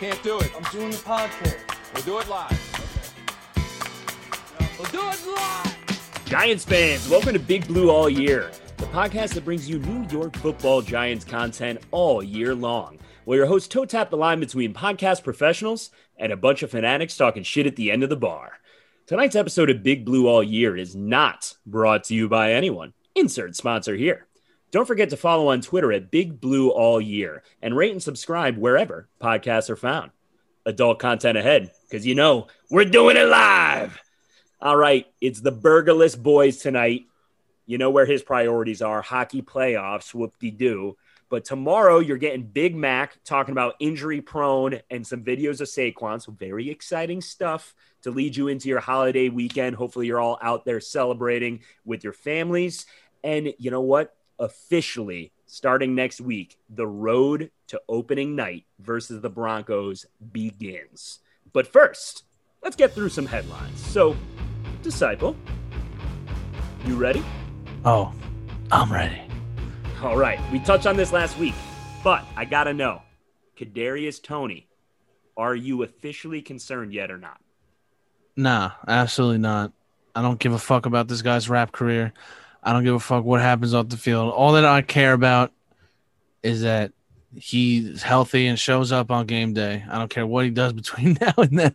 [0.00, 0.50] can't do it.
[0.56, 1.58] I'm doing the podcast.
[1.92, 2.58] We'll do it live.
[4.78, 6.22] We'll do it live.
[6.24, 10.34] Giants fans, welcome to Big Blue All Year, the podcast that brings you New York
[10.38, 12.98] football Giants content all year long.
[13.26, 17.14] Where your hosts toe tap the line between podcast professionals and a bunch of fanatics
[17.18, 18.52] talking shit at the end of the bar.
[19.06, 22.94] Tonight's episode of Big Blue All Year is not brought to you by anyone.
[23.14, 24.28] Insert sponsor here.
[24.70, 28.56] Don't forget to follow on Twitter at Big Blue All Year and rate and subscribe
[28.56, 30.12] wherever podcasts are found.
[30.64, 33.98] Adult content ahead, because you know we're doing it live.
[34.60, 37.06] All right, it's the Burgerless boys tonight.
[37.66, 40.96] You know where his priorities are hockey playoffs, whoop de doo.
[41.30, 46.20] But tomorrow you're getting Big Mac talking about injury prone and some videos of Saquon.
[46.20, 49.76] So, very exciting stuff to lead you into your holiday weekend.
[49.76, 52.86] Hopefully, you're all out there celebrating with your families.
[53.22, 54.14] And you know what?
[54.40, 61.18] Officially, starting next week, the road to opening night versus the Broncos begins.
[61.52, 62.24] But first,
[62.62, 63.78] let's get through some headlines.
[63.78, 64.16] So,
[64.82, 65.36] Disciple,
[66.86, 67.22] you ready?
[67.84, 68.14] Oh,
[68.72, 69.20] I'm ready.
[70.02, 71.54] All right, we touched on this last week,
[72.02, 73.02] but I gotta know,
[73.58, 74.68] Kadarius Toney,
[75.36, 77.42] are you officially concerned yet or not?
[78.36, 79.72] Nah, absolutely not.
[80.14, 82.14] I don't give a fuck about this guy's rap career.
[82.62, 84.32] I don't give a fuck what happens off the field.
[84.32, 85.52] All that I care about
[86.42, 86.92] is that
[87.34, 89.84] he's healthy and shows up on game day.
[89.88, 91.74] I don't care what he does between now and then.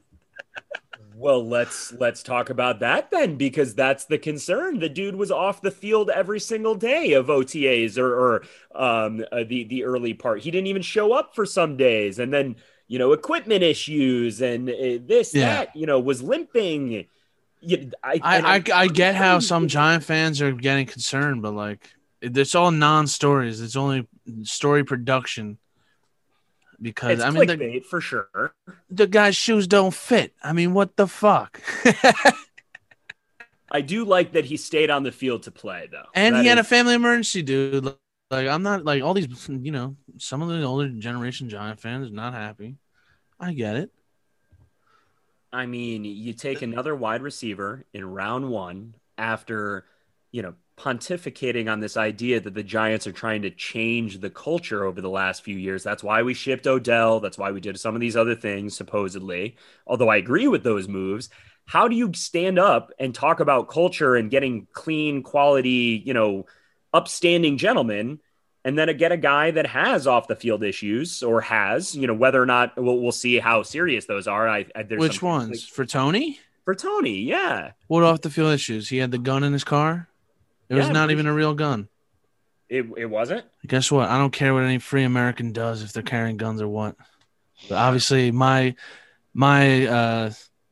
[1.17, 4.79] Well, let's let's talk about that then, because that's the concern.
[4.79, 8.43] The dude was off the field every single day of OTAs or, or
[8.75, 10.41] um, uh, the the early part.
[10.41, 14.69] He didn't even show up for some days, and then you know equipment issues and
[14.69, 15.55] uh, this Yeah.
[15.63, 17.05] that you know was limping.
[17.65, 21.89] You, I, I, I I get how some Giant fans are getting concerned, but like
[22.21, 23.61] it's all non-stories.
[23.61, 24.07] It's only
[24.43, 25.57] story production.
[26.81, 28.53] Because it's I mean, the, for sure.
[28.89, 30.33] the guy's shoes don't fit.
[30.43, 31.61] I mean, what the fuck?
[33.71, 36.47] I do like that he stayed on the field to play though, and That he
[36.47, 37.85] had a family emergency, dude.
[38.31, 42.09] Like I'm not like all these, you know, some of the older generation Giant fans
[42.09, 42.75] are not happy.
[43.39, 43.91] I get it.
[45.55, 49.85] I mean, you take another wide receiver in round one after,
[50.33, 54.83] you know, pontificating on this idea that the Giants are trying to change the culture
[54.83, 55.81] over the last few years.
[55.81, 57.21] That's why we shipped Odell.
[57.21, 59.55] That's why we did some of these other things, supposedly.
[59.87, 61.29] Although I agree with those moves.
[61.63, 66.47] How do you stand up and talk about culture and getting clean, quality, you know,
[66.93, 68.19] upstanding gentlemen?
[68.65, 72.15] And then get a guy that has off the field issues or has, you know,
[72.15, 74.49] whether or not we'll, we'll see how serious those are.
[74.49, 76.39] I, I there's Which some- ones for Toney?
[76.65, 77.73] for Toney, yeah.
[77.87, 78.89] What off the field issues?
[78.89, 80.09] He had the gun in his car.
[80.67, 81.87] It was not even a real gun.
[82.67, 83.45] It, it wasn't.
[83.67, 84.09] Guess what?
[84.09, 86.95] I don't care what any free American does if they're carrying guns or what.
[87.69, 88.73] But obviously, my
[89.35, 90.31] my uh,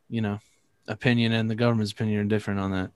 [0.09, 0.39] you know,
[0.87, 2.91] opinion and the government's opinion are different on that.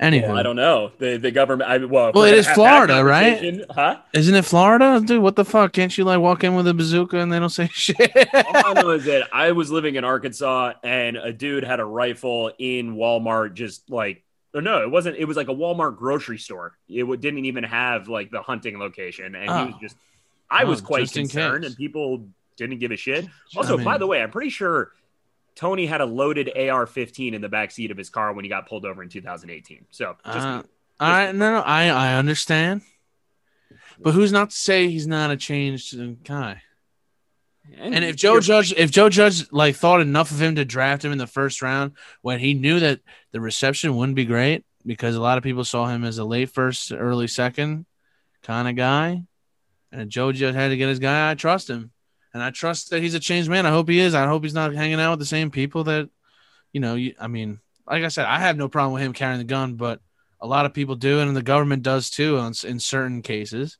[0.00, 0.92] Anywho, Well, I don't know.
[0.98, 1.70] The the government.
[1.70, 3.62] I, well, Well, it is Florida, right?
[3.70, 3.98] Huh?
[4.12, 5.22] Isn't it Florida, dude?
[5.22, 5.72] What the fuck?
[5.72, 7.96] Can't you like walk in with a bazooka and they don't say shit?
[8.34, 11.84] All I know is that I was living in Arkansas and a dude had a
[11.86, 14.22] rifle in Walmart, just like.
[14.54, 15.16] Or no, it wasn't.
[15.16, 16.76] It was like a Walmart grocery store.
[16.88, 19.78] It w- didn't even have like the hunting location, and he was Oh.
[19.80, 19.96] just.
[20.50, 23.26] I Oh, was quite concerned, and people didn't give a shit.
[23.56, 24.92] Also, I mean- by the way, I'm pretty sure
[25.56, 28.68] Toney had a loaded AR-15 in the back seat of his car when he got
[28.68, 29.86] pulled over in 2018.
[29.90, 30.62] So, just Uh,
[31.00, 32.82] I no, no, I I understand,
[33.98, 35.94] but who's not to say he's not a changed
[36.24, 36.62] guy?
[37.76, 41.12] And if Joe Judge, if Joe Judge like thought enough of him to draft him
[41.12, 41.92] in the first round
[42.22, 43.00] when he knew that
[43.32, 46.50] the reception wouldn't be great because a lot of people saw him as a late
[46.50, 47.86] first, early second
[48.42, 49.24] kind of guy,
[49.90, 51.90] and Joe Judge had to get his guy, I trust him,
[52.36, 53.64] and I trust that he's a changed man.
[53.64, 54.14] I hope he is.
[54.14, 56.10] I hope he's not hanging out with the same people that,
[56.70, 56.94] you know.
[56.94, 59.76] You, I mean, like I said, I have no problem with him carrying the gun,
[59.76, 60.00] but
[60.38, 63.78] a lot of people do, and the government does too on, in certain cases.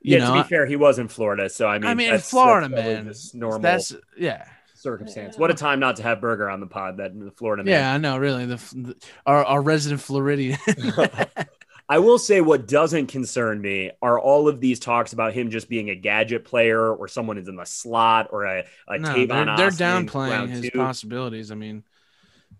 [0.00, 2.12] You yeah, know, to be fair, he was in Florida, so I mean, I mean,
[2.12, 4.44] in Florida, that's man, normal that's yeah.
[4.74, 5.38] circumstance.
[5.38, 6.96] What a time not to have Burger on the pod.
[6.96, 7.72] That the Florida man.
[7.72, 8.18] Yeah, I know.
[8.18, 10.58] Really, the, the our, our resident Floridian.
[11.92, 15.68] I will say what doesn't concern me are all of these talks about him just
[15.68, 19.56] being a gadget player or someone who's in the slot or a, a no, Tavon
[19.58, 20.78] they're, they're downplaying his two.
[20.78, 21.50] possibilities.
[21.50, 21.84] I mean,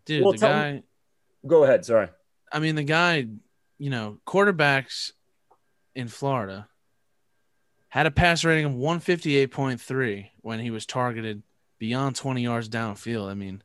[0.04, 0.72] dude, Well, the guy.
[0.72, 0.82] me-
[1.46, 1.84] Go ahead.
[1.86, 2.08] Sorry.
[2.52, 3.26] I mean, the guy.
[3.78, 5.12] You know, quarterbacks
[5.94, 6.68] in Florida
[7.88, 11.42] had a pass rating of one fifty eight point three when he was targeted
[11.78, 13.30] beyond twenty yards downfield.
[13.30, 13.62] I mean,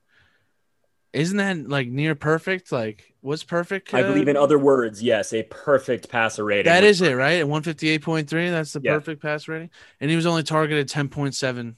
[1.13, 2.71] isn't that like near perfect?
[2.71, 3.93] Like, what's perfect?
[3.93, 6.71] I believe in other words, yes, a perfect passer rating.
[6.71, 7.39] That is it, right?
[7.39, 8.95] At 158.3, that's the Yeah.
[8.95, 9.69] perfect pass rating.
[9.99, 11.75] And he was only targeted 10.7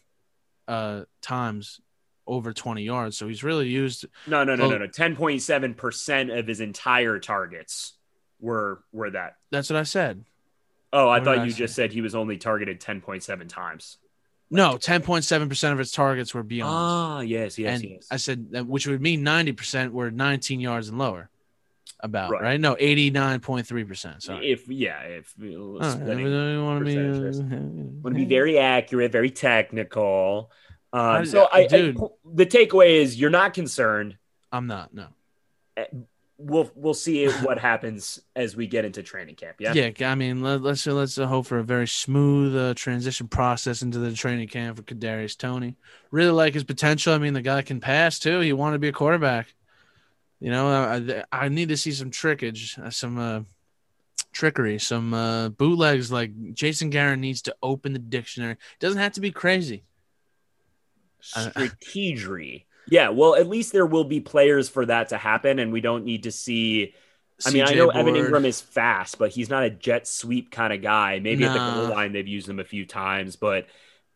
[0.68, 1.80] uh, times
[2.28, 3.18] over 20 yards.
[3.18, 4.06] So he's really used.
[4.28, 4.88] No, no, no, no, no.
[4.88, 7.94] Ten point seven percent of his entire targets
[8.40, 9.36] were were that.
[9.52, 10.26] That's what I said.
[10.94, 11.58] Oh, I What thought did I you say?
[11.60, 12.80] just said he was only targeted
[14.52, 15.48] ten point seven.
[15.48, 16.74] No, 10.7% of its targets were beyond.
[16.76, 18.08] Ah, yes, yes, and yes.
[18.10, 21.30] I said which would mean 90% were 19 yards and lower.
[22.02, 22.42] About Right.
[22.42, 22.60] right?
[22.62, 24.22] No, 89.3%.
[24.22, 27.02] So if yeah, if you want to be, uh,
[28.02, 30.50] want to be very accurate, very technical.
[30.94, 32.00] Um, I- so I, dude.
[32.00, 34.18] I, the takeaway is you're not concerned.
[34.52, 34.94] I'm not.
[34.94, 35.08] No.
[36.42, 39.58] We'll we'll see what happens as we get into training camp.
[39.60, 39.74] Yeah.
[39.74, 43.82] Yeah, I mean, let, let's let's uh, hope for a very smooth uh, transition process
[43.82, 45.76] into the training camp for Kadarius Toney.
[46.12, 47.14] Really like his potential.
[47.14, 48.40] I mean, the guy can pass too.
[48.40, 49.54] He wanted to be a quarterback.
[50.40, 53.42] You know, I, I need to see some trickage, uh, some uh,
[54.32, 56.12] trickery, some uh, bootlegs.
[56.12, 58.56] Like Jason Garrett needs to open the dictionary.
[58.80, 59.84] Doesn't have to be crazy.
[61.22, 62.64] Strategery.
[62.92, 63.10] Yeah.
[63.10, 66.24] Well, at least there will be players for that to happen, and we don't need
[66.24, 66.94] to see.
[67.46, 70.74] I mean, I know Evan Engram is fast, but he's not a jet sweep kind
[70.74, 71.20] of guy.
[71.20, 73.68] Maybe at the goal line they've used him a few times, but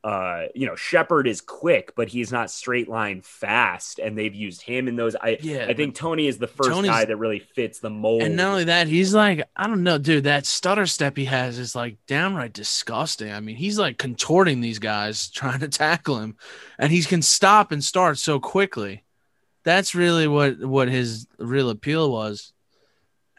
[0.03, 4.61] uh, you know, Shepard is quick, but he's not straight line fast, and they've used
[4.61, 5.15] him in those.
[5.15, 8.21] I Yeah, I think Toney is the first Toney's- guy that really fits the mold.
[8.23, 11.57] And not only that, he's like, I don't know, dude, that stutter step he has
[11.57, 13.31] is like downright disgusting.
[13.31, 16.35] I mean, he's like contorting these guys trying to tackle him,
[16.77, 19.03] and he can stop and start so quickly.
[19.63, 22.51] That's really what what his real appeal was.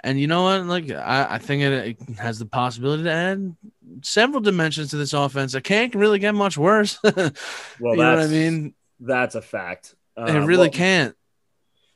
[0.04, 0.66] And you know what?
[0.66, 3.56] Like, I, I think it, it has the possibility to add
[4.02, 5.54] several dimensions to this offense.
[5.54, 6.98] It can't really get much worse.
[7.04, 7.12] you
[7.80, 8.74] well, know what I mean?
[9.00, 9.94] That's a fact.
[10.14, 11.16] Uh, it really well- can't.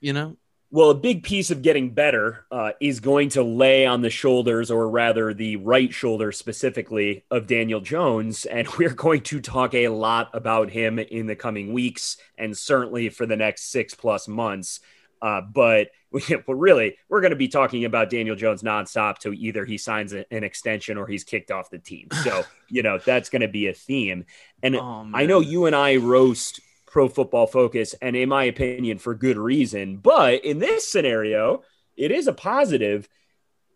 [0.00, 0.36] You know?
[0.70, 4.70] Well, a big piece of getting better uh, is going to lay on the shoulders,
[4.70, 8.46] or rather, the right shoulder specifically, of Daniel Jones.
[8.46, 13.10] And we're going to talk a lot about him in the coming weeks and certainly
[13.10, 14.80] for the next six plus months.
[15.20, 19.32] Uh, but, we, but really, we're going to be talking about Daniel Jones nonstop to
[19.32, 22.08] either he signs a- an extension or he's kicked off the team.
[22.24, 24.24] So, you know, that's going to be a theme.
[24.62, 28.98] And Oh, I know you and I roast pro football focus, and in my opinion,
[28.98, 29.98] for good reason.
[29.98, 31.62] But in this scenario,
[31.96, 33.08] it is a positive.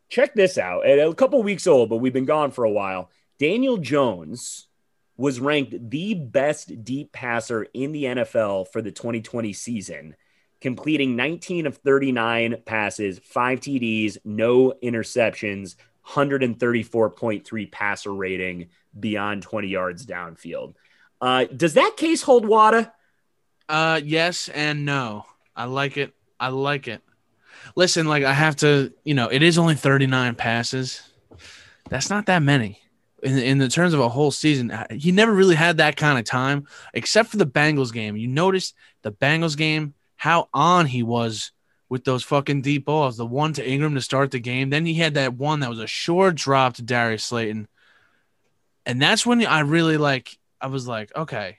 [0.09, 0.87] Check this out.
[0.87, 3.11] And A couple weeks old, but we've been gone for a while.
[3.39, 4.69] Daniel Jones
[5.17, 10.17] was ranked the best deep passer in the NFL for the 2020 season,
[10.63, 15.75] completing 19 of 39 passes, five TDs, no interceptions,
[16.09, 18.69] 134.3 passer rating
[18.99, 20.75] beyond 20 yards downfield.
[21.21, 22.91] Uh, does that case hold water?
[23.69, 25.27] Uh, yes and no.
[25.55, 26.15] I like it.
[26.41, 27.03] I like it.
[27.77, 31.03] Listen, like I have to, you know, it is only 39 passes.
[31.89, 32.81] That's not that many.
[33.23, 36.25] In, in the terms of a whole season, he never really had that kind of
[36.25, 38.17] time, except for the Bengals game.
[38.17, 41.51] You notice the Bengals game, how on he was
[41.89, 43.17] with those fucking deep balls.
[43.17, 44.71] The one to Engram to start the game.
[44.71, 47.67] Then he had that one that was a short drop to Darius Slayton.
[48.87, 51.59] And that's when I really like, I was like, okay,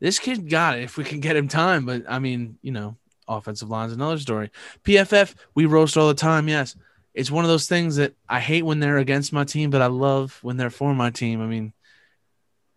[0.00, 1.86] this kid got it if we can get him time.
[1.86, 2.96] But I mean, you know,
[3.28, 4.50] offensive line's another story.
[4.82, 6.48] PFF, we roast all the time.
[6.48, 6.74] Yes.
[7.14, 9.86] It's one of those things that I hate when they're against my team, but I
[9.86, 11.40] love when they're for my team.
[11.40, 11.72] I mean,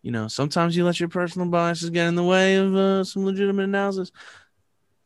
[0.04, 3.26] you know, sometimes you let your personal biases get in the way of uh, some
[3.26, 4.12] legitimate analysis.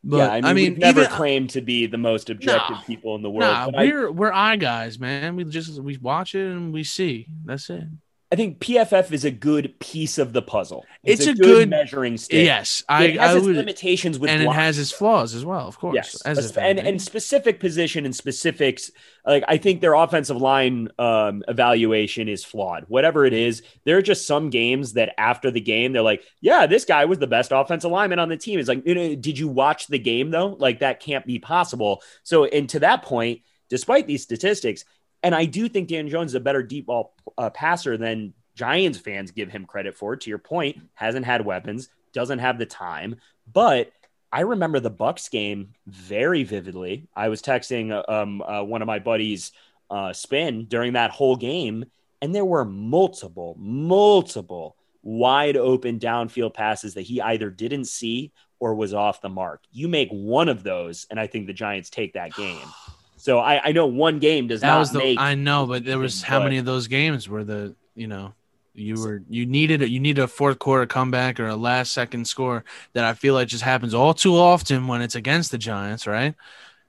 [0.02, 2.82] But yeah, I mean, we've never even- claimed to be the most objective No.
[2.86, 3.74] people in the world.
[3.74, 5.36] nah, we're we're eye guys, man.
[5.36, 7.26] We just we watch it and we see.
[7.44, 7.84] That's it.
[8.32, 10.86] I think PFF is a good piece of the puzzle.
[11.02, 12.44] It's a good, good- measuring stick.
[12.44, 15.44] Yes, I, it has I its would, limitations with and it has its flaws as
[15.44, 15.96] well, of course.
[15.96, 18.92] Yes, As- and and specific position and specifics.
[19.26, 22.84] Like I think their offensive line um, evaluation is flawed.
[22.86, 26.66] Whatever it is, there are just some games that after the game they're like, "Yeah,
[26.66, 29.40] this guy was the best offensive lineman on the team." It's like, you know, did
[29.40, 30.50] you watch the game though?
[30.58, 32.00] Like that can't be possible.
[32.22, 34.84] So, and to that point, despite these statistics,
[35.22, 38.98] and I do think Dan Jones is a better deep ball uh, passer than Giants
[38.98, 40.16] fans give him credit for.
[40.16, 43.16] To your point, hasn't had weapons, doesn't have the time,
[43.50, 43.92] but
[44.32, 47.08] I remember the Bucks game very vividly.
[47.16, 49.52] I was texting um, uh, one of my buddies,
[49.90, 51.84] uh, Spin, during that whole game,
[52.22, 58.74] and there were multiple, multiple wide open downfield passes that he either didn't see or
[58.74, 59.64] was off the mark.
[59.72, 62.60] You make one of those, and I think the Giants take that game.
[63.20, 65.18] So I, I know one game does that not was the make.
[65.18, 68.32] I know, but there was how but- many of those games were the you know
[68.74, 72.26] you were you needed a, you needed a fourth quarter comeback or a last second
[72.26, 76.06] score that I feel like just happens all too often when it's against the Giants,
[76.06, 76.34] right?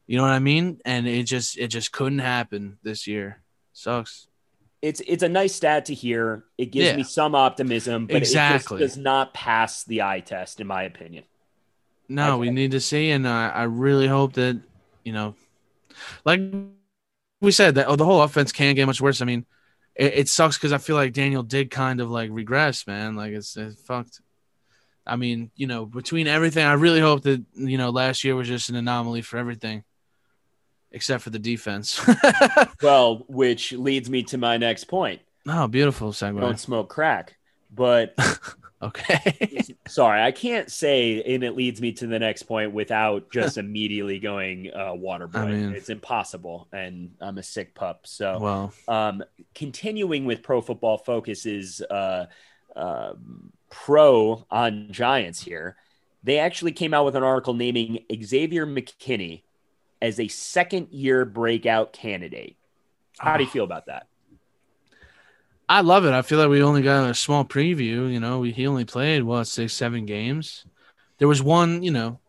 [0.08, 0.80] You know what I mean?
[0.86, 3.42] And it just it just couldn't happen this year.
[3.74, 4.28] Sucks.
[4.82, 6.46] it's it's a nice stat to hear.
[6.58, 6.96] It gives Yeah.
[6.96, 8.78] me some optimism, but Exactly.
[8.78, 11.26] it just does not pass the eye test, in my opinion.
[12.08, 14.60] No, we need to see, and I, I really hope that
[15.04, 15.34] you know,
[16.26, 16.42] like
[17.42, 19.22] we said, that oh, the whole offense can't get much worse.
[19.22, 19.46] I mean,
[19.96, 23.16] it, it sucks because I feel like Daniel did kind of like regress, man.
[23.16, 24.22] Like it's, it's fucked.
[25.06, 28.48] I mean, you know, between everything, I really hope that you know last year was
[28.48, 29.84] just an anomaly for everything,
[30.92, 32.00] except for the defense.
[32.82, 35.22] Well, which leads me to my next point.
[35.48, 36.40] oh, beautiful segue.
[36.42, 37.38] Don't smoke crack.
[37.72, 38.16] But
[38.82, 39.64] Okay.
[39.88, 44.20] sorry, I can't say, and it leads me to the next point without just immediately
[44.20, 45.40] going uh, water boy.
[45.40, 48.08] I mean- it's impossible, and I'm a sick pup.
[48.08, 49.24] So, well, um,
[49.54, 52.26] continuing with Pro Football Focus's uh,
[52.76, 55.76] um pro on Giants here,
[56.24, 59.44] they actually came out with an article naming Xavier McKinney
[60.02, 62.56] as a second year breakout candidate.
[63.20, 64.08] How do you feel about that?
[65.72, 66.12] I love it.
[66.12, 68.12] I feel like we only got a small preview.
[68.12, 70.66] You know, we, he only played what six, seven games.
[71.18, 72.20] There was one, you know,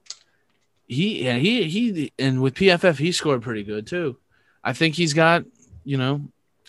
[0.86, 4.16] he yeah he he and with PFF he scored pretty good too.
[4.62, 5.44] I think he's got
[5.84, 6.20] you know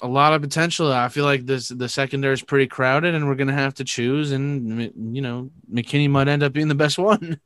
[0.02, 0.92] a lot of potential.
[0.92, 4.32] I feel like this the secondary is pretty crowded, and we're gonna have to choose.
[4.32, 7.40] And you know, McKinney might end up being the best one.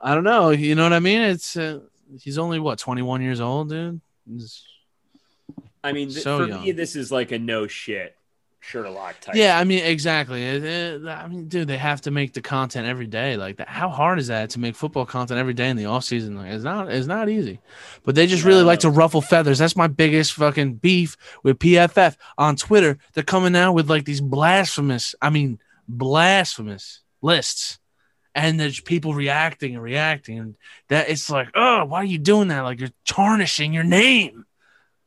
[0.00, 0.50] I don't know.
[0.50, 1.22] You know what I mean?
[1.22, 1.80] It's uh,
[2.20, 4.00] he's only what twenty one years old, dude.
[4.30, 4.62] He's-
[5.82, 6.62] I mean, th- So for young.
[6.62, 8.14] me, this is like a no shit
[8.62, 9.34] Sherlock type.
[9.34, 10.42] Yeah, I mean, exactly.
[10.44, 13.36] It- it- I mean, dude, they have to make the content every day.
[13.36, 13.68] Like that.
[13.68, 16.36] How hard is that to make football content every day in the off season?
[16.36, 16.92] Like, it's not.
[16.92, 17.60] It's not easy.
[18.04, 18.66] But they just really No.
[18.66, 19.58] like to ruffle feathers.
[19.58, 22.98] That's my biggest fucking beef with PFF on Twitter.
[23.14, 25.14] They're coming out with like these blasphemous.
[25.22, 27.78] I mean, blasphemous lists.
[28.34, 30.54] And there's people reacting and reacting, and
[30.88, 32.60] that it's like, oh, why are you doing that?
[32.60, 34.44] Like you're tarnishing your name,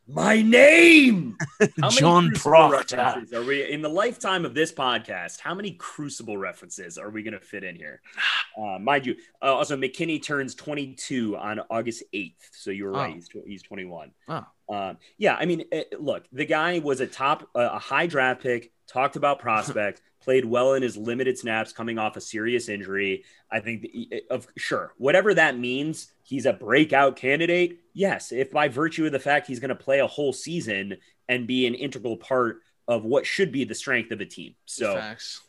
[0.08, 1.38] My name,
[1.92, 3.24] John Proctor.
[3.34, 5.40] Are we in the lifetime of this podcast?
[5.40, 8.02] How many Crucible references are we going to fit in here?
[8.56, 13.10] Uh, mind you, uh, also McKinney turns 22 on August 8th, so you were right.
[13.10, 13.14] Oh.
[13.16, 14.12] He's tw- he's 21.
[14.28, 14.46] Oh.
[14.70, 18.44] Um, yeah, I mean, uh, look, the guy was a top, uh, a high draft
[18.44, 18.72] pick.
[18.88, 23.24] Talked about prospect, played well in his limited snaps, coming off a serious injury.
[23.52, 23.86] I think,
[24.30, 27.80] of sure, whatever that means, he's a breakout candidate.
[27.94, 30.98] Yes, if by virtue of the fact he's going to play a whole season
[31.30, 34.56] and be an integral part of what should be the strength of a team.
[34.66, 34.96] So.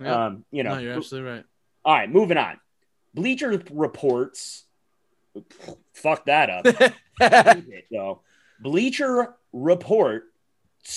[0.00, 0.26] Yeah.
[0.26, 1.45] um, you know, no, you're absolutely right.
[1.85, 2.59] all right, moving on.
[3.14, 4.64] Bleacher reports.
[5.93, 6.66] Fuck that up.
[7.93, 8.21] so,
[8.61, 10.25] Bleacher report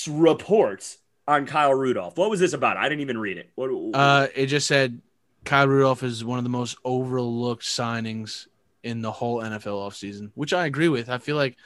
[0.08, 2.18] reports on Kyle Rudolph.
[2.18, 2.78] What was this about?
[2.78, 3.50] I didn't even read it.
[3.56, 5.02] What, Uh, it just said
[5.46, 8.48] Kyle Rudolph is one of the most overlooked signings
[8.84, 11.10] in the whole NFL offseason, which I agree with.
[11.10, 11.58] I feel like,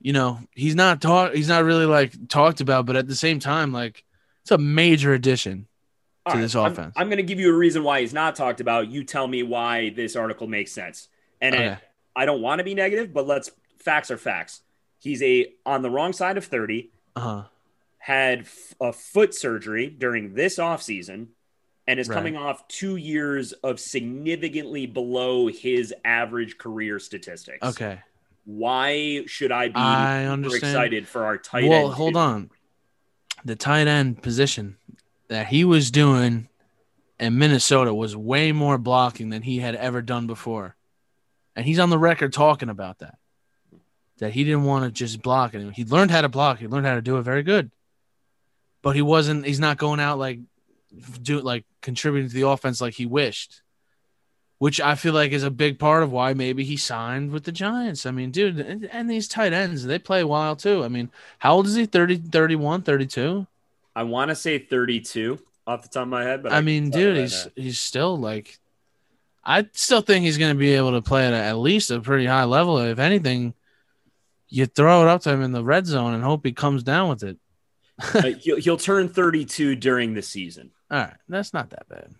[0.00, 3.38] you know, he's not talk, he's not really like talked about, but at the same
[3.38, 4.04] time, like
[4.42, 5.68] it's a major addition
[6.26, 6.94] All to right, this I'm- offense.
[6.96, 8.88] I'm, going to give you a reason why he's not talked about.
[8.88, 11.08] You tell me why this article makes sense.
[11.40, 11.66] And Okay.
[11.66, 11.78] it,
[12.16, 14.62] I don't want to be negative, but let's facts are facts.
[14.98, 16.90] He's a on the wrong side of 30.
[17.16, 17.44] Uh-huh.
[18.02, 21.28] Had f- a foot surgery during this offseason
[21.86, 22.16] and is Right.
[22.16, 27.64] coming off two years of significantly below his average career statistics.
[27.64, 28.00] Okay.
[28.44, 31.84] Why should I be I excited for our tight well, end?
[31.84, 32.50] Well, hold on.
[33.44, 34.78] The tight end position
[35.28, 36.48] that he was doing
[37.20, 40.74] in Minnesota was way more blocking than he had ever done before.
[41.54, 43.18] And he's on the record talking about that.
[44.18, 45.72] That he didn't want to just block it.
[45.74, 46.58] He learned how to block.
[46.58, 47.70] He learned how to do it very good.
[48.82, 50.40] But he wasn't he's not going out like
[51.22, 53.62] do like contributing to the offense like he wished.
[54.58, 57.50] Which I feel like is a big part of why maybe he signed with the
[57.50, 58.06] Giants.
[58.06, 60.84] I mean, dude, and, and these tight ends, they play wild too.
[60.84, 61.10] I mean,
[61.40, 61.84] how old is he?
[61.84, 63.44] 30, 31, 32?
[63.96, 66.90] I want to say 32 off the top of my head, but I can mean,
[66.90, 67.52] dude, he's now.
[67.56, 68.58] he's still like,
[69.44, 72.26] I still think he's going to be able to play at at least a pretty
[72.26, 72.78] high level.
[72.78, 73.54] If anything,
[74.48, 77.08] you throw it up to him in the red zone and hope he comes down
[77.08, 77.38] with it.
[78.14, 80.70] Uh, he'll, he'll turn 32 during the season.
[80.90, 82.14] All right, that's not that bad.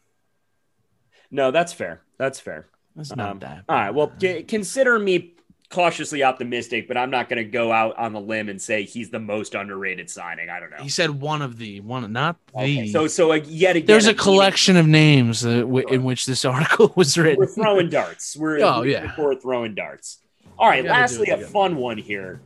[1.30, 2.02] No, that's fair.
[2.18, 2.66] That's fair.
[2.96, 3.64] That's not Um, that.
[3.68, 3.90] All right.
[3.90, 5.34] Well, c- consider me
[5.70, 9.08] cautiously optimistic, but I'm not going to go out on the limb and say he's
[9.08, 10.50] the most underrated signing.
[10.50, 10.76] I don't know.
[10.82, 12.58] he said one of the one, not the.
[12.58, 16.26] Okay, so, so yet again, There's a I'm collection of names uh, w- in which
[16.26, 17.38] this article was written.
[17.38, 18.36] We're throwing darts.
[18.36, 19.14] We're Oh, we're- yeah.
[19.16, 20.18] We're throwing darts.
[20.58, 20.82] All right.
[20.82, 22.42] We gotta do Lastly, a fun one here.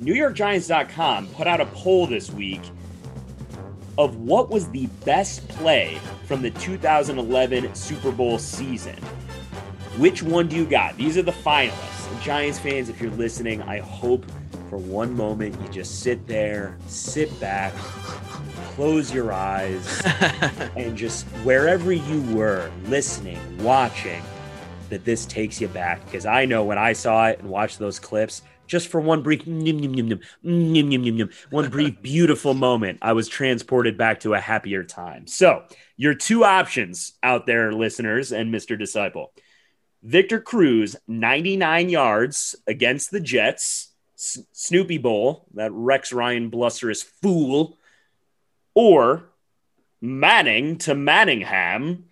[0.00, 2.60] NewYorkGiants.com put out a poll this week
[3.98, 8.94] of what was the best play from the 2011 Super Bowl season.
[9.98, 10.96] Which one do you got?
[10.96, 12.08] These are the finalists.
[12.10, 14.24] And Giants fans, if you're listening, I hope
[14.70, 17.74] for one moment you just sit there, sit back,
[18.76, 20.00] close your eyes
[20.76, 24.22] and just wherever you were listening, watching,
[24.90, 26.04] that this takes you back.
[26.04, 29.44] Because I know when I saw it and watched those clips, just for one brief,
[29.44, 34.20] nyum, nyum, nyum, nyum, nyum, nyum, nyum, one brief, beautiful moment, I was transported back
[34.20, 35.26] to a happier time.
[35.26, 35.64] So,
[35.96, 38.78] your two options out there, listeners and Mr.
[38.78, 39.32] Disciple.
[40.02, 47.78] Victor Cruz, 99 yards against the Jets, S- Snoopy Bowl, that Rex Ryan blusterous fool,
[48.74, 49.24] or
[50.00, 52.04] Manning to Manningham,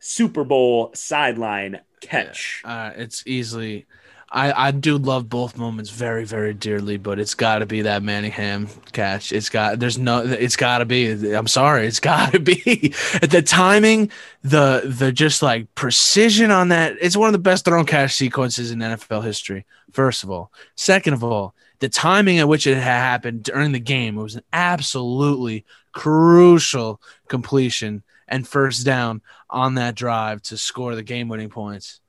[0.00, 2.62] Super Bowl sideline catch.
[2.64, 3.86] Uh, it's easily.
[4.30, 8.02] I, I do love both moments very very dearly, but it's got to be that
[8.02, 9.32] Manningham catch.
[9.32, 11.34] It's got there's no it's got to be.
[11.34, 14.10] I'm sorry, it's got to be the timing,
[14.42, 16.96] the the just like precision on that.
[17.00, 19.64] It's one of the best thrown catch sequences in NFL history.
[19.92, 23.80] First of all, second of all, the timing at which it had happened during the
[23.80, 30.94] game it was an absolutely crucial completion and first down on that drive to score
[30.94, 32.00] the game winning points.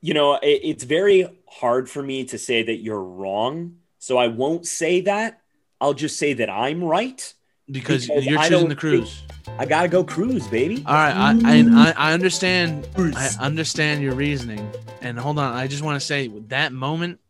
[0.00, 3.76] You know, it, it's very hard for me to say that you're wrong.
[3.98, 5.42] So I won't say that.
[5.80, 7.34] I'll just say that I'm right.
[7.70, 9.22] Because, Because you're choosing the Cruz.
[9.58, 10.82] I got to go Cruz, baby.
[10.86, 12.88] All right, I, I I understand.
[12.96, 14.68] I understand your reasoning.
[15.00, 17.20] And hold on, I just want to say that moment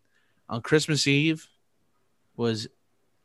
[0.49, 1.47] on Christmas Eve
[2.37, 2.69] was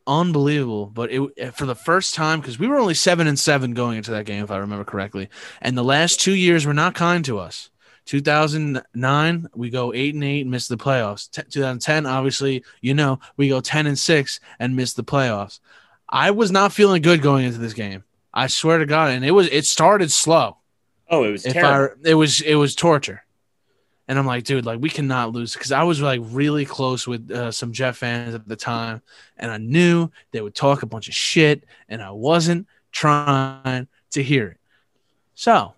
[0.05, 0.87] unbelievable.
[0.87, 3.97] But it eh, for the first time because we were only seven and seven going
[3.97, 5.29] into that game, if I remember correctly.
[5.61, 7.69] And the last two years were not kind to us.
[8.05, 11.29] 2009, we go eight and eight, miss the playoffs.
[11.29, 15.59] T- 2010, obviously, you know, we go 10 and six and miss the playoffs.
[16.07, 18.03] I was not feeling good going into this game.
[18.33, 20.57] I swear to God, and it was it started slow.
[21.09, 21.95] Oh, it was If terrible.
[22.05, 23.23] I it was it was torture,
[24.07, 27.31] and I'm like, dude, like we cannot lose because I was like really close with
[27.31, 29.01] uh, some Jets fans at the time,
[29.37, 34.21] and I knew they would talk a bunch of shit, and I wasn't trying to
[34.23, 34.57] hear it.
[35.33, 35.73] So,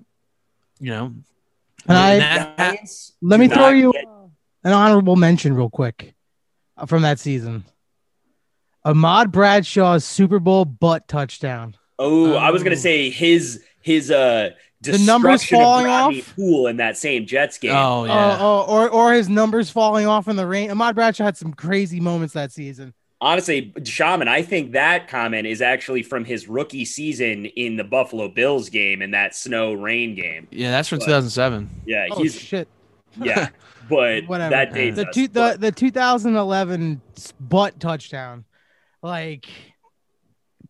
[0.79, 1.13] you know,
[1.87, 4.05] And I- when that- Giants Let me throw you get-
[4.63, 6.13] an honorable mention real quick
[6.77, 7.63] uh, from that season.
[8.85, 11.75] Ahmad Bradshaw's Super Bowl butt touchdown.
[11.99, 12.79] Oh, I was gonna Oh.
[12.79, 16.35] say his his uh The numbers destruction of falling off?
[16.35, 17.71] Pool in that same Jets game.
[17.75, 20.69] oh yeah, Oh, oh, or or his numbers falling off in the rain.
[20.71, 22.93] Ahmad Bradshaw had some crazy moments that season.
[23.19, 28.27] Honestly, Shaman, I think that comment is actually from his rookie season in the Buffalo
[28.27, 30.47] Bills game in that snow rain game.
[30.51, 31.69] yeah, that's from But- 2007.
[31.87, 32.67] Yeah, Oh he's shit!
[33.21, 33.49] yeah,
[33.89, 34.51] but Whatever.
[34.51, 37.01] that dates The us, two, the but- the 2011
[37.39, 38.45] butt touchdown,
[39.01, 39.47] like.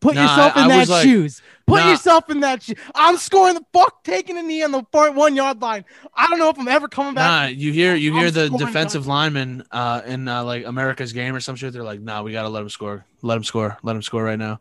[0.00, 1.42] Put Nah, yourself in I that was like- shoes.
[1.66, 1.90] Put Nah.
[1.90, 2.74] yourself in that shoe.
[2.94, 5.84] I'm scoring the fuck, taking a knee on the one yard line.
[6.16, 7.28] I don't know if I'm ever coming back.
[7.28, 11.12] Nah, you hear you I'm hear the scoring defensive lineman uh, in uh, like America's
[11.12, 11.74] game or some shit.
[11.74, 13.04] They're like, "Nah, we gotta let him score.
[13.20, 13.76] Let him score.
[13.82, 14.60] Let him score right now."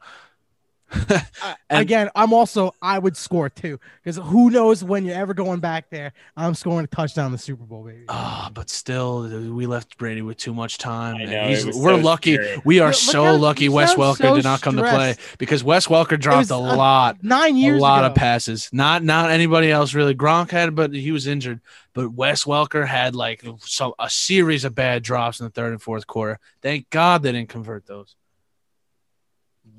[0.92, 1.26] I-
[1.70, 5.60] And- again, I'm also I would score too because who knows when you're ever going
[5.60, 6.14] back there.
[6.38, 8.06] I'm scoring a touchdown in the Super Bowl, baby.
[8.08, 9.24] Ah, but still,
[9.54, 11.18] we left Brady with too much time.
[11.18, 12.36] Know, was we're so lucky.
[12.36, 12.62] scary.
[12.64, 13.68] We are Look- look so how- lucky.
[13.70, 16.76] Wes Welker so did not come to play because Wes Welker dropped was a a-
[16.78, 18.12] lot, Nine years, a lot ago.
[18.12, 18.70] of passes.
[18.72, 20.16] Not not anybody else really.
[20.16, 21.60] Gronk had, but he was injured.
[21.94, 25.82] But Wes Welker had like so a series of bad drops in the third and
[25.82, 26.40] fourth quarter.
[26.62, 28.16] Thank God they didn't convert those.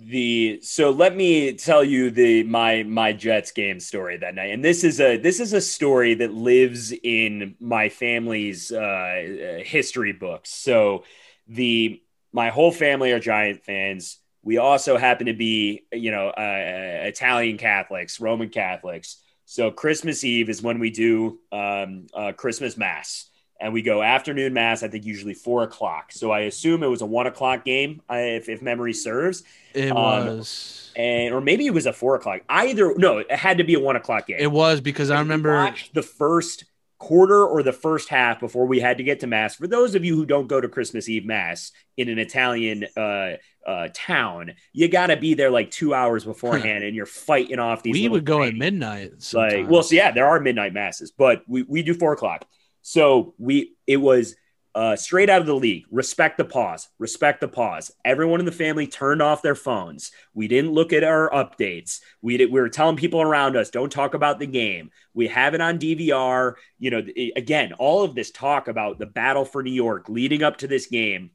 [0.01, 4.65] The so let me tell you the my my Jets game story that night, and
[4.65, 10.13] this is a this is a story that lives in my family's uh, uh, history
[10.13, 10.51] books.
[10.51, 11.05] So
[11.49, 12.01] the
[12.33, 14.19] my whole family are Giant fans.
[14.43, 19.21] We also happen to be you know uh, Italian Catholics, Roman Catholics.
[19.47, 23.28] So Christmas Eve is when we do um, uh, Christmas Mass.
[23.61, 26.13] And we go afternoon mass, I think usually four o'clock.
[26.13, 29.43] So I assume it was a one o'clock game, uh, if, if memory serves
[29.75, 29.97] It Um,
[30.39, 30.93] was.
[30.95, 32.43] and or maybe it was a four o'clock.
[32.49, 34.37] Either no, it had to be a one o'clock game.
[34.39, 35.75] It was because I remember.
[35.93, 36.65] the first
[36.99, 39.55] quarter or the first half before we had to get to mass.
[39.57, 43.35] For those of you who don't go to Christmas Eve mass in an Italian uh,
[43.67, 47.83] uh, town, you got to be there like two hours beforehand, and you're fighting off
[47.83, 47.93] these.
[47.93, 48.59] We would go at trains.
[48.59, 49.11] midnight.
[49.13, 49.69] Like, sometimes.
[49.69, 52.45] well, so yeah, there are midnight masses, but we, we do four o'clock.
[52.83, 54.35] So we it was
[54.75, 55.87] uh, straight out of the league.
[55.91, 56.89] Respect the pause.
[57.01, 57.91] Respect the pause.
[58.05, 60.13] Everyone in the family turned off their phones.
[60.35, 62.01] We didn't look at our updates.
[62.23, 64.91] We did, we were telling people around us, don't talk about the game.
[65.15, 66.55] We have it on DVR.
[66.79, 67.03] You know,
[67.35, 70.87] again, all of this talk about the battle for New York leading up to this
[70.87, 71.31] game,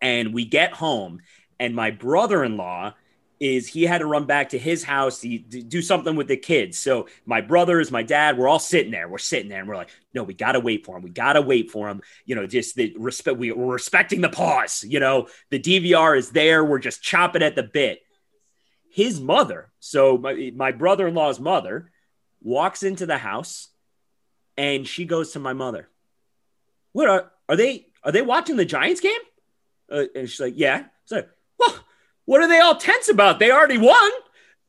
[0.00, 1.20] and we get home,
[1.58, 2.94] and my brother-in-law
[3.40, 6.36] is he had to run back to his house to to do something with the
[6.36, 6.78] kids.
[6.78, 9.08] So my brothers, my dad, we're all sitting there.
[9.08, 11.02] We're sitting there and we're like, no, we gotta wait for him.
[11.02, 12.02] We gotta wait for him.
[12.24, 13.38] You know, just the respect.
[13.38, 14.84] We, we're respecting the pause.
[14.86, 16.64] You know, the DVR is there.
[16.64, 18.02] We're just chopping at the bit.
[18.90, 21.90] his mother, so my, my brother in law's mother,
[22.42, 23.68] walks into the house
[24.56, 25.88] and she goes to my mother,
[26.92, 27.86] What are, are they?
[28.02, 29.20] Are they watching the Giants game?
[29.90, 30.86] Uh, and she's like, Yeah.
[31.04, 31.24] So,
[31.58, 31.76] well,
[32.28, 33.38] what are they all tense about?
[33.38, 34.10] They already won.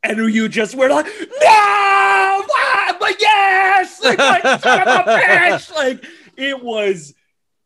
[0.02, 2.46] And you just were like, No,
[2.98, 5.76] but yes, like, like son of a bitch.
[5.76, 6.06] Like,
[6.38, 7.14] it was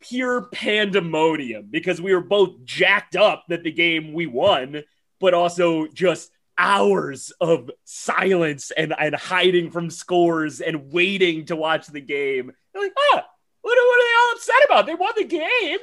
[0.00, 4.82] pure pandemonium because we were both jacked up that the game we won,
[5.20, 11.86] but also just hours of silence and, and hiding from scores and waiting to watch
[11.86, 12.50] the game.
[12.74, 13.24] You're like, ah,
[13.62, 14.86] what, what are they all upset about?
[14.86, 15.78] They won the game.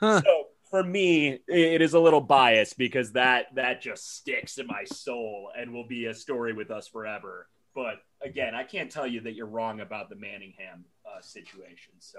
[0.00, 0.22] Huh.
[0.22, 4.82] So for me, it is a little biased because that that just sticks in my
[4.82, 7.46] soul and will be a story with us forever.
[7.76, 11.92] But again, I can't tell you that you're wrong about the Manningham uh, situation.
[12.00, 12.18] So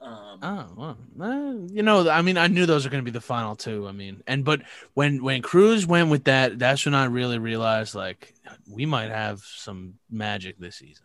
[0.00, 3.14] um, Oh well, uh, you know, I mean, I knew those were going to be
[3.14, 3.86] the final two.
[3.86, 4.62] I mean, and but
[4.94, 8.32] when when Cruz went with that, that's when I really realized like
[8.70, 11.04] we might have some magic this season.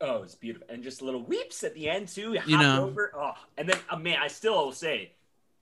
[0.00, 2.32] Oh, it's beautiful, and just little weeps at the end too.
[2.46, 2.86] You hop know.
[2.88, 3.12] over.
[3.16, 5.12] Oh, and then uh, man, I still will say,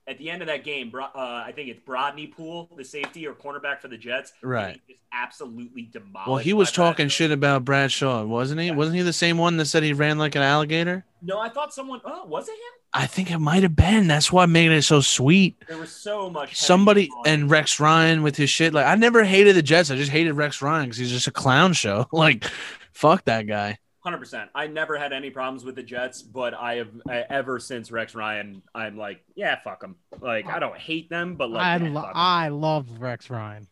[0.07, 3.33] at the end of that game, uh, I think it's Brodney Pool, the safety or
[3.33, 4.79] cornerback for the Jets, Right.
[4.87, 6.27] Just absolutely demolished.
[6.27, 7.15] Well, he was talking Bradshaw.
[7.15, 8.67] shit about Bradshaw, wasn't he?
[8.67, 8.73] Yeah.
[8.73, 11.05] Wasn't he the same one that said he ran like an alligator?
[11.21, 12.01] No, I thought someone.
[12.05, 12.57] Oh, was it him?
[12.93, 14.07] I think it might have been.
[14.07, 15.55] That's what made it so sweet.
[15.67, 16.55] There was so much.
[16.55, 17.49] Somebody and.
[17.49, 18.73] Rex Ryan with his shit.
[18.73, 19.91] Like I never hated the Jets.
[19.91, 22.07] I just hated Rex Ryan because he's just a clown show.
[22.13, 22.45] Like,
[22.93, 23.79] fuck that guy.
[24.05, 24.51] Hundred percent.
[24.53, 28.13] I never had any problems with the Jets, but I have I, ever since Rex
[28.13, 29.95] Ryan, I'm like, yeah, fuck them.
[30.21, 33.67] Like I don't hate them, but like, I, yeah, lo- I love Rex Ryan.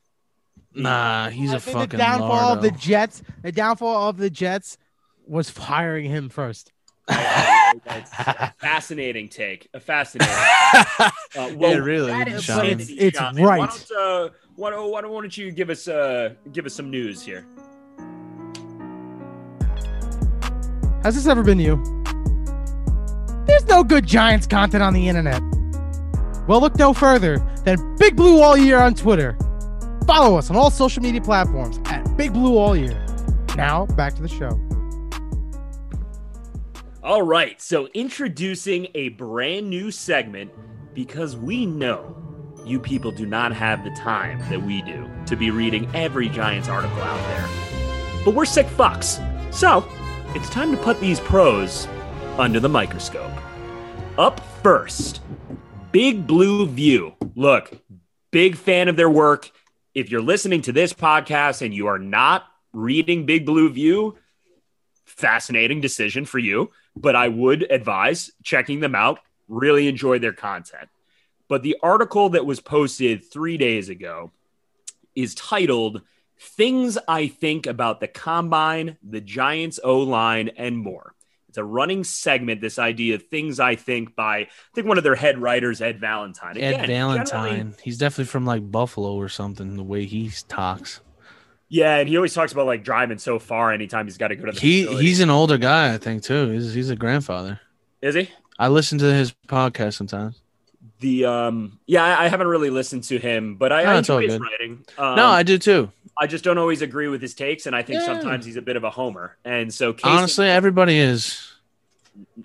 [0.74, 2.72] Nah, he's I a think fucking the downfall of the.
[2.72, 3.22] Jets.
[3.44, 4.80] The downfall of the Jets
[5.28, 6.72] was firing him first.
[7.08, 9.70] It's a fascinating take.
[9.76, 10.34] A fascinating.
[11.36, 12.66] Uh, Yeah, really, that is Sean.
[12.66, 13.38] It's right.
[13.40, 16.74] Why don't, uh, why, don't, why, don't, why don't you give us uh, give us
[16.76, 17.46] some news here?
[21.04, 21.76] Has this ever been you?
[23.46, 25.42] There's no good Giants content on the internet.
[26.48, 29.38] Well, look no further than Big Blue All Year on Twitter.
[30.08, 33.06] Follow us on all social media platforms at Big Blue All Year.
[33.58, 34.58] Now, back to the show.
[37.04, 40.52] All right, so introducing a brand new segment
[40.94, 42.16] because we know
[42.66, 46.70] you people do not have the time that we do to be reading every Giants
[46.70, 48.24] article out there.
[48.24, 49.20] But we're sick fucks.
[49.54, 49.86] So,
[50.36, 51.88] it's time to put these pros
[52.40, 53.32] under the microscope.
[54.18, 55.22] Up first,
[55.92, 57.14] Big Blue View.
[57.36, 57.80] Look,
[58.32, 59.52] big fan of their work.
[59.94, 64.18] If you're listening to this podcast and you are not reading Big Blue View,
[65.06, 69.20] fascinating decision for you, but I would advise checking them out.
[69.48, 70.90] Really enjoy their content.
[71.48, 74.32] But the article that was posted three days ago
[75.16, 76.02] is titled
[76.44, 81.16] Things I Think About the Combine, the Giants O line, and More.
[81.50, 85.04] It's a running segment, this idea of things I think by, I think one of
[85.04, 86.58] their head writers, Ed Valentine.
[86.58, 87.76] Ed Valentine.
[87.84, 89.76] He's definitely from like Buffalo or something.
[89.78, 91.00] The way he talks.
[91.70, 94.46] Yeah, and he always talks about like driving so far anytime he's got to go
[94.46, 95.06] to the He facility.
[95.06, 96.50] he's an older guy, I think too.
[96.50, 97.60] He's he's a grandfather.
[98.02, 98.30] Is he?
[98.60, 100.40] I listen to his podcast sometimes.
[101.00, 104.22] The um yeah, I, I haven't really listened to him, but I, No, I enjoy
[104.24, 104.42] his good.
[104.42, 104.86] writing.
[104.98, 105.92] Um, no, I do too.
[106.20, 108.06] I just don't always agree with his takes, and I think Yeah.
[108.06, 109.38] sometimes he's a bit of a homer.
[109.44, 111.52] And so, Casey, Honestly, everybody is.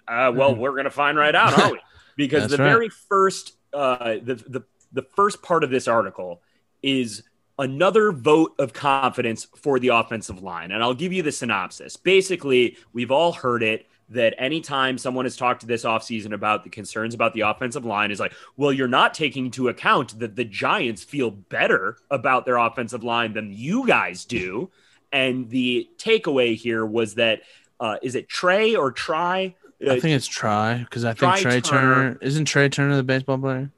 [0.06, 1.80] uh, well, we're gonna find right out, aren't we?
[2.16, 2.68] Because the right.
[2.68, 6.42] very first, uh, the the the first part of this article
[6.82, 7.22] is
[7.60, 11.96] another vote of confidence for the offensive line, and I'll give you the synopsis.
[11.96, 13.86] Basically, we've all heard it.
[14.10, 18.10] That anytime someone has talked to this offseason about the concerns about the offensive line
[18.10, 22.56] is like, well, you're not taking into account that the Giants feel better about their
[22.56, 24.70] offensive line than you guys do.
[25.12, 27.42] And the takeaway here was that
[27.80, 29.54] uh, is it Trey or Try?
[29.86, 31.94] Uh, I think it's Try because I Try think Trey Turner.
[31.94, 32.18] Turner.
[32.22, 33.70] isn't Trey Turner the baseball player.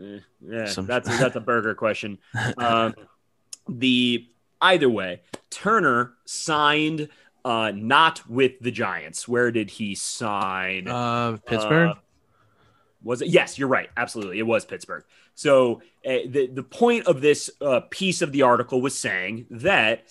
[0.00, 2.18] Eh, yeah, Some- that's that's a burger question.
[2.56, 2.94] Um,
[3.68, 4.26] the
[4.60, 7.08] either way, Turner signed
[7.44, 9.26] uh, not with the Giants.
[9.26, 10.88] Where did he sign?
[10.88, 11.90] Uh, Pittsburgh.
[11.90, 11.94] Uh,
[13.02, 13.28] was it?
[13.28, 13.90] Yes, you're right.
[13.96, 15.04] Absolutely, it was Pittsburgh.
[15.34, 20.04] So uh, the the point of this uh, piece of the article was saying that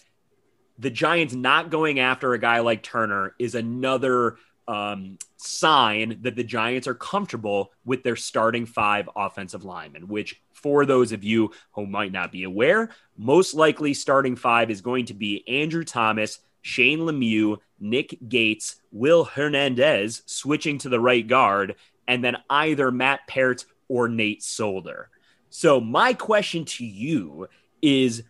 [0.78, 6.44] the Giants not going after a guy like Turner is another um, sign that the
[6.44, 10.08] Giants are comfortable with their starting five offensive linemen.
[10.08, 14.82] Which, for those of you who might not be aware, most likely starting five is
[14.82, 16.40] going to be Andrew Thomas.
[16.62, 21.76] Shane Lemieux, Nick Gates, Will Hernandez switching to the right guard,
[22.08, 25.10] and then either Matt Peart or Nate Solder.
[25.50, 27.50] So, my question to you
[27.82, 28.24] is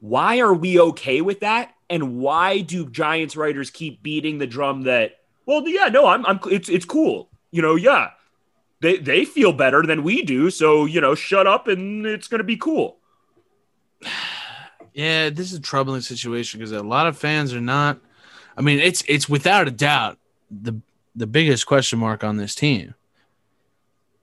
[0.00, 1.74] why are we okay with that?
[1.88, 6.40] And why do Giants writers keep beating the drum that, well, yeah, no, I'm, I'm,
[6.50, 7.30] it's, it's cool.
[7.50, 8.10] You know, yeah,
[8.80, 10.50] they, they feel better than we do.
[10.50, 12.98] So, you know, shut up and it's going to be cool.
[14.96, 18.00] Yeah, this is a troubling situation because a lot of fans are not.
[18.56, 20.18] I mean, it's it's without a doubt
[20.50, 20.80] the
[21.14, 22.94] the biggest question mark on this team.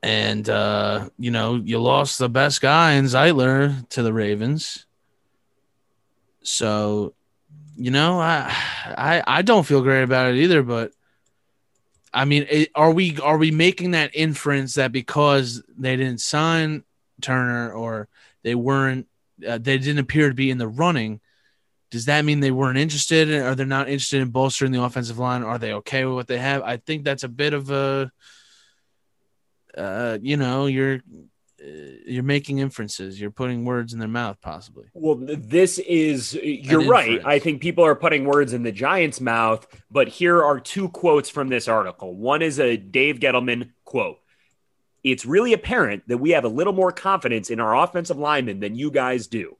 [0.02, 4.88] And uh, you know, you lost the best guy in Zeitler to the Ravens.
[6.42, 7.14] So,
[7.78, 8.52] you know, I
[8.98, 10.92] I I don't feel great about it either, but
[12.12, 16.84] I mean, it, are we are we making that inference that because they didn't sign
[17.22, 18.08] Turner or
[18.42, 19.06] they weren't
[19.48, 21.20] uh, they didn't appear to be in the running.
[21.92, 23.32] Does that mean they weren't interested?
[23.32, 25.44] Are they not interested in bolstering the offensive line?
[25.44, 26.64] Are they okay with what they have?
[26.64, 28.12] I think that's a bit of a,
[29.78, 31.02] uh, you know, you're
[31.64, 31.68] uh,
[32.06, 33.22] you're making inferences.
[33.22, 34.86] You're putting words in their mouth, possibly.
[34.94, 37.22] Well, this is you're right.
[37.24, 41.30] I think people are putting words in the Giants' mouth, but here are two quotes
[41.30, 42.16] from this article.
[42.16, 44.18] One is a Dave Gettleman quote.
[45.04, 48.76] It's really apparent that we have a little more confidence in our offensive linemen than
[48.76, 49.58] you guys do,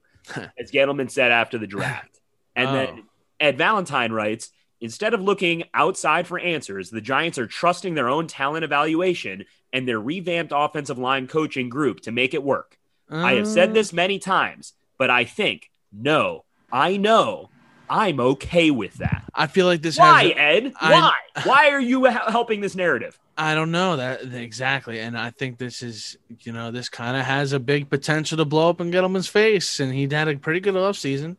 [0.58, 2.10] as Gettleman said after the draft.
[2.56, 2.72] And Oh.
[2.72, 3.02] then
[3.40, 8.28] Ed Valentine writes, instead of looking outside for answers, the Giants are trusting their own
[8.28, 12.78] talent evaluation and their revamped offensive line coaching group to make it work.
[13.10, 17.50] I have Uh, said this many times, but I think, no, I know,
[17.90, 19.24] I'm okay with that.
[19.34, 20.30] I feel like this Why, has.
[20.32, 20.72] a- Ed?
[20.80, 21.12] I- Why?
[21.42, 23.18] Why are you helping this narrative?
[23.36, 27.24] I don't know that exactly, and I think this is, you know, this kind of
[27.24, 30.60] has a big potential to blow up in Gettleman's face, and he had a pretty
[30.60, 31.36] good offseason.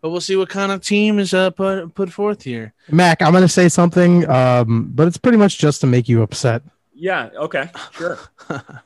[0.00, 2.72] But we'll see what kind of team is uh, put put forth here.
[2.90, 6.62] Mac, I'm gonna say something, um, but it's pretty much just to make you upset.
[7.00, 8.18] Yeah, okay, sure.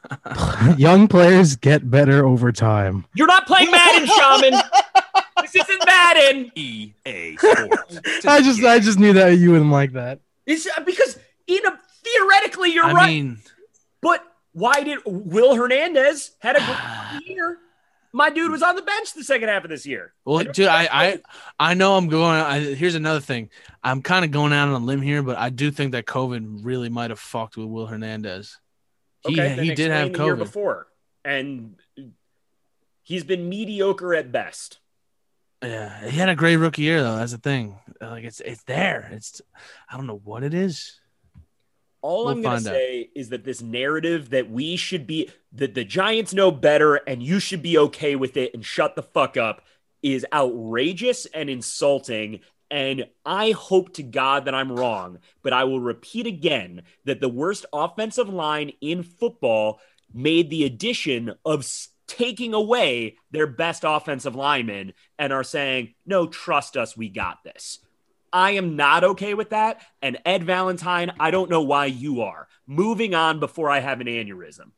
[0.77, 3.07] Young players get better over time.
[3.15, 4.61] You're not playing Madden, Shaman.
[5.41, 6.53] this isn't Madden.
[6.55, 8.01] EA Sports.
[8.27, 10.21] I just, I just knew that you wouldn't like that.
[10.45, 11.79] It's uh, because in a
[12.13, 13.39] theoretically you're I right, mean,
[14.01, 16.61] but why did Will Hernandez had a
[17.21, 17.59] good year?
[18.15, 20.13] My dude was on the bench the second half of this year.
[20.27, 21.19] well, I dude, I, I
[21.59, 22.39] I know I'm going.
[22.39, 23.49] I, here's another thing.
[23.83, 26.61] I'm kind of going out on a limb here, but I do think that COVID
[26.63, 28.59] really might have fucked with Will Hernandez.
[29.27, 30.41] He Okay, he did have the year COVID.
[30.41, 30.89] before,
[31.25, 31.77] and
[33.03, 34.79] he's been mediocre at best.
[35.63, 37.17] Yeah, he had a great rookie year though.
[37.17, 37.79] That's the thing.
[38.01, 39.09] Like it's it's there.
[39.13, 39.41] It's
[39.89, 41.01] I don't know what it is.
[42.03, 42.75] All We'll I'm going to out.
[42.75, 47.23] say is that this narrative that we should be that the Giants know better and
[47.23, 49.63] you should be okay with it and shut the fuck up
[50.03, 52.41] is outrageous and insulting.
[52.71, 57.29] And I hope to God that I'm wrong, but I will repeat again that the
[57.29, 59.81] worst offensive line in football
[60.13, 61.67] made the addition of
[62.07, 67.79] taking away their best offensive lineman and are saying, no, trust us, we got this.
[68.33, 69.81] I am not okay with that.
[70.01, 72.49] And Ed Valentine, I don't know why you are.
[72.67, 74.71] Moving on before I have an aneurysm.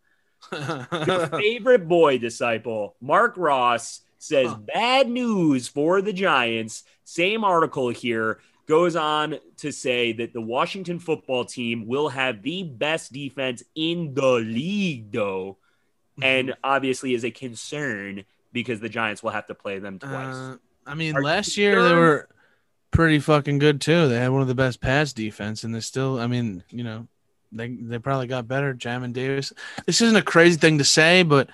[1.07, 4.59] Your favorite boy disciple, Marc Ross, says Huh.
[4.59, 6.85] bad news for the Giants.
[7.05, 12.63] Same article here goes on to say that the Washington football team will have the
[12.63, 15.59] best defense in the league, though.
[16.23, 20.35] And obviously is a concern because the Giants will have to play them twice.
[20.35, 22.29] Uh, I mean, Are last year they were
[22.95, 24.09] pretty fucking good too.
[24.09, 26.19] They had one of the best pass defense, and they still.
[26.19, 27.09] I mean, you know,
[27.53, 28.73] they they probably got better.
[28.73, 29.53] Jamin Davis.
[29.85, 31.51] This isn't a crazy thing to say, but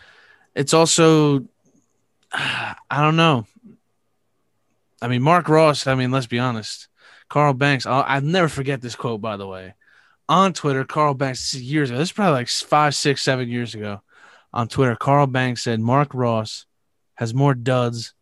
[0.54, 1.46] it's also,
[2.32, 3.46] I don't know.
[5.02, 5.86] I mean, Marc Ross.
[5.86, 6.88] I mean, let's be honest.
[7.28, 7.86] Carl Banks.
[7.86, 9.22] I'll, I'll never forget this quote.
[9.22, 9.74] By the way,
[10.28, 11.98] on Twitter, Carl Banks years ago.
[11.98, 14.02] This is probably like five, six, seven years ago.
[14.52, 16.66] On Twitter, Carl Banks said Marc Ross
[17.14, 18.14] has more duds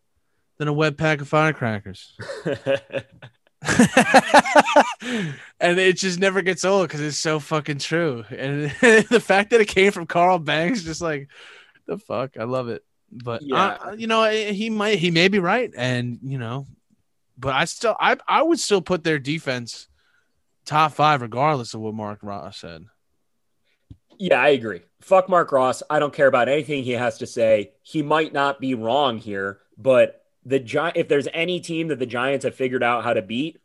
[0.59, 2.13] than a wet pack of firecrackers.
[5.59, 8.23] and it just never gets old because it's so fucking true.
[8.29, 8.63] And
[9.09, 11.29] the fact that it came from Carl Banks, just like
[11.87, 12.83] the fuck, I love it.
[13.11, 13.77] But Yeah.
[13.81, 16.67] uh, you know, he might, he may be right, and you know,
[17.37, 19.87] but I still, I, I would still put their defense
[20.65, 22.85] top five, regardless of what Marc Ross said.
[24.19, 24.81] Yeah, I agree.
[25.01, 25.81] Fuck Marc Ross.
[25.89, 27.71] I don't care about anything he has to say.
[27.81, 32.05] He might not be wrong here, but the Gi- if there's any team that the
[32.05, 33.59] Giants have figured out how to beat,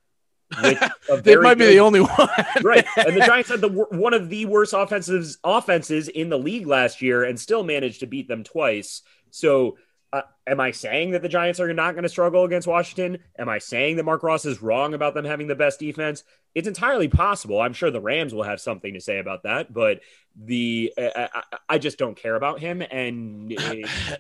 [0.63, 2.29] They might be good- the only one,
[2.63, 2.85] right.
[2.97, 7.03] And the Giants had the one of the worst offensives offenses in the league last
[7.03, 9.03] year, and still managed to beat them twice.
[9.31, 9.79] So,
[10.13, 13.19] uh, am I saying that the Giants are not going to struggle against Washington?
[13.37, 16.23] Am I saying that Marc Ross is wrong about them having the best defense?
[16.55, 17.61] It's entirely possible.
[17.61, 20.03] I'm sure the Rams will have something to say about that, but
[20.37, 22.81] the uh, I, I- I just don't care about him.
[22.83, 23.75] And uh,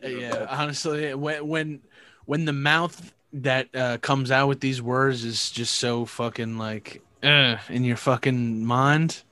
[0.08, 1.80] yeah, honestly, when when
[2.26, 7.02] when the mouth that uh, comes out with these words is just so fucking like
[7.22, 9.22] uh, in your fucking mind.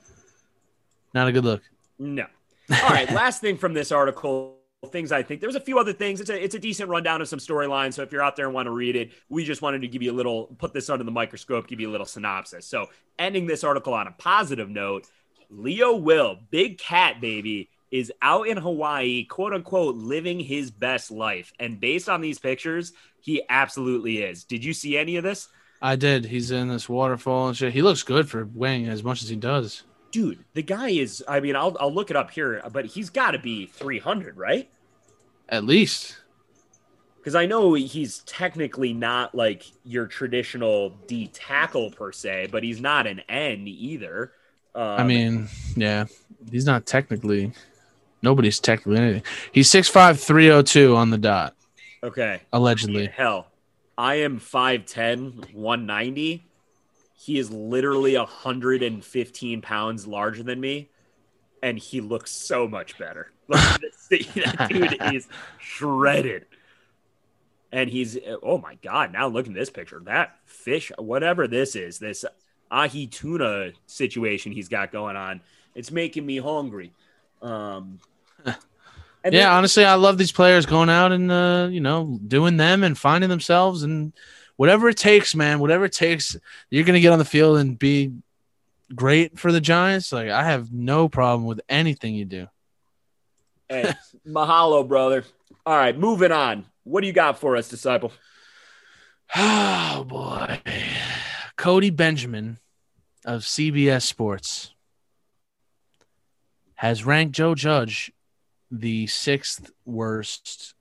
[1.14, 1.62] Not a good look.
[1.98, 2.26] No.
[2.70, 3.10] All right.
[3.12, 4.56] last thing from this article.
[4.90, 6.20] Things I think there's a few other things.
[6.20, 7.94] It's a it's a decent rundown of some storylines.
[7.94, 10.02] So if you're out there and want to read it, we just wanted to give
[10.02, 12.66] you a little put this under the microscope, give you a little synopsis.
[12.66, 15.06] So ending this article on a positive note,
[15.50, 21.52] Leo Will, big cat baby, is out in Hawaii, quote unquote, living his best life.
[21.60, 24.44] And based on these pictures, he absolutely is.
[24.44, 25.48] Did you see any of this?
[25.80, 26.24] I did.
[26.24, 27.74] He's in this waterfall and shit.
[27.74, 29.82] He looks good for weighing as much as he does.
[30.10, 33.32] Dude, the guy is, I mean, I'll, I'll look it up here, but he's got
[33.32, 34.70] to be 300, right?
[35.48, 36.16] At least.
[37.18, 42.80] Because I know he's technically not like your traditional D tackle per se, but he's
[42.80, 44.32] not an N either.
[44.74, 46.06] Um, I mean, yeah,
[46.50, 47.52] he's not technically.
[48.22, 49.22] Nobody's technically anything.
[49.52, 51.54] He's 6'5", 302 on the dot,
[52.02, 52.40] okay.
[52.52, 53.06] allegedly.
[53.08, 53.48] Hell,
[53.98, 56.46] I am 5'10, 190.
[57.14, 60.90] He is literally 115 pounds larger than me,
[61.62, 63.30] and he looks so much better.
[63.48, 63.80] Like,
[64.10, 66.46] that dude is shredded.
[67.70, 70.00] And he's, oh my God, now look at this picture.
[70.06, 72.24] That fish, whatever this is, this
[72.70, 75.42] ahi tuna situation he's got going on,
[75.74, 76.92] it's making me hungry.
[77.42, 77.98] Um,
[79.24, 82.56] and yeah, then- honestly, I love these players going out and uh, you know doing
[82.56, 84.12] them and finding themselves and
[84.56, 85.58] whatever it takes, man.
[85.58, 86.36] Whatever it takes,
[86.70, 88.12] you're gonna get on the field and be
[88.94, 90.12] great for the Giants.
[90.12, 92.48] Like I have no problem with anything you do.
[93.68, 93.92] Hey,
[94.26, 95.24] mahalo, brother.
[95.64, 96.66] All right, moving on.
[96.84, 98.12] What do you got for us, disciple?
[99.34, 100.60] Oh boy,
[101.56, 102.58] Cody Benjamin
[103.24, 104.74] of CBS Sports
[106.74, 108.12] has ranked Joe Judge
[108.72, 110.74] the sixth worst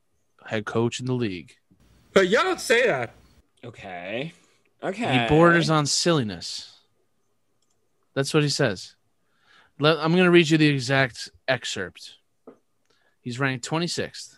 [0.45, 1.53] head coach in the league.
[2.13, 3.13] But y'all don't say that.
[3.63, 4.33] Okay.
[4.81, 5.19] Okay.
[5.19, 6.79] He borders on silliness.
[8.15, 8.95] That's what he says.
[9.77, 12.15] Let, I'm going to read you the exact excerpt.
[13.19, 14.37] He's ranked 26th.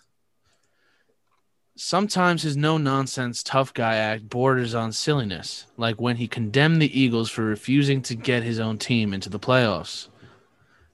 [1.76, 7.00] Sometimes his no nonsense tough guy act borders on silliness, like when he condemned the
[7.00, 10.08] Eagles for refusing to get his own team into the playoffs.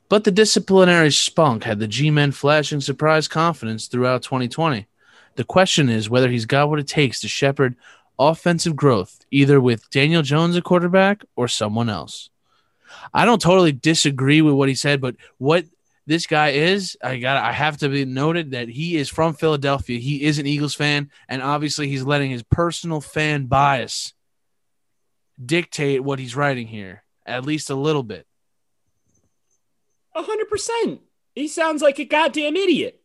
[0.10, 4.88] But the disciplinary spunk had the G men flashing surprise confidence throughout 2020.
[5.36, 7.76] The question is whether he's got what it takes to shepherd
[8.18, 12.30] offensive growth, either with Daniel Jones at quarterback or someone else.
[13.14, 15.66] I don't totally disagree with what he said, but what
[16.08, 20.00] this guy is, I got I have to be noted that he is from Philadelphia.
[20.00, 24.14] He is an Eagles fan, and obviously he's letting his personal fan bias
[25.44, 28.26] dictate what he's writing here, at least a little bit.
[30.20, 31.00] A hundred percent.
[31.36, 33.02] He sounds like a goddamn idiot.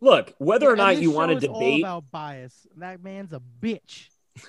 [0.00, 2.66] Look, whether or not you want to show is all debate, about bias.
[2.76, 4.06] That man's a bitch.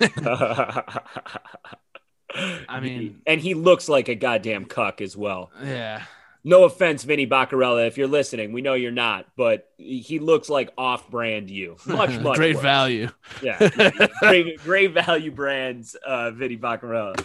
[2.68, 5.50] I mean- and he looks like a goddamn cuck as well.
[5.62, 6.02] Yeah.
[6.42, 10.70] No offense, Vinny Baccarella, if you're listening, we know you're not, but he looks like
[10.78, 11.76] off-brand you.
[11.86, 12.62] Much, much Great worse.
[12.62, 13.10] value.
[13.42, 13.68] Yeah,
[14.20, 17.18] great, great value brands, uh, Vinny Baccarella.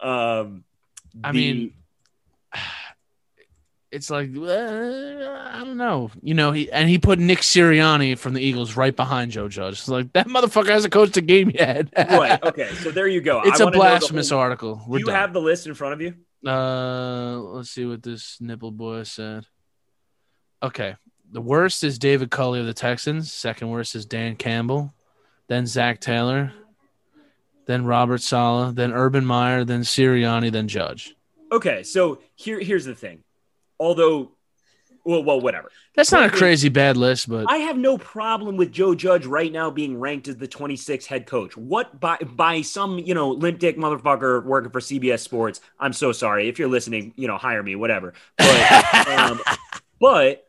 [0.00, 0.62] Um,
[1.24, 1.74] I the- mean,
[3.92, 4.42] it's like uh,
[5.52, 6.52] I don't know, you know.
[6.52, 9.74] He and he put Nick Sirianni from the Eagles right behind Joe Judge.
[9.74, 11.88] It's like that motherfucker hasn't coached a game yet.
[11.96, 12.38] right?
[12.44, 13.42] Okay, so there you go.
[13.44, 14.82] It's I a wanna know the blasphemous whole- article.
[14.86, 15.14] We're Do you done.
[15.16, 16.14] have the list in front of you?
[16.48, 19.46] Uh, let's see what this nipple boy said.
[20.62, 20.94] Okay,
[21.30, 23.32] the worst is David Culley of the Texans.
[23.32, 24.94] Second worst is Dan Campbell,
[25.48, 26.52] then Zac Taylor,
[27.66, 31.14] then Robert Saleh, then Urban Meyer, then Sirianni, then Judge.
[31.52, 33.22] Okay, so here, here's the thing.
[33.80, 34.32] Although,
[35.04, 35.72] well, well, whatever.
[35.96, 39.50] That's not a crazy bad list, but I have no problem with Joe Judge right
[39.50, 41.56] now being ranked as the 26th head coach.
[41.56, 45.62] What by by some you know limp dick motherfucker working for CBS Sports?
[45.80, 47.14] I'm so sorry if you're listening.
[47.16, 48.12] You know, hire me, whatever.
[48.36, 49.40] But, um,
[49.98, 50.44] but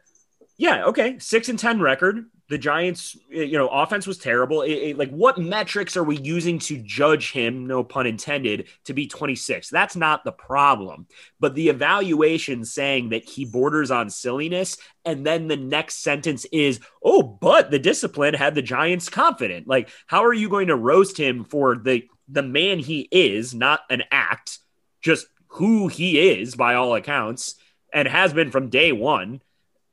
[0.57, 2.25] yeah, okay, six and ten record.
[2.52, 4.62] The Giants, eh, you know, offense was terrible.
[4.62, 7.66] It- it- like, what metrics are we using to judge him?
[7.66, 8.68] No pun intended.
[8.86, 11.08] To be 26, that's not the problem.
[11.39, 14.76] But the evaluation saying that he borders on silliness,
[15.06, 19.88] and then the next sentence is, "Oh, but the discipline had the Giants confident." Like,
[20.08, 24.04] how are you going to roast him for the the man he is, not an
[24.12, 24.60] act,
[25.02, 27.56] just who he is by all accounts,
[27.93, 29.39] and has been from day one?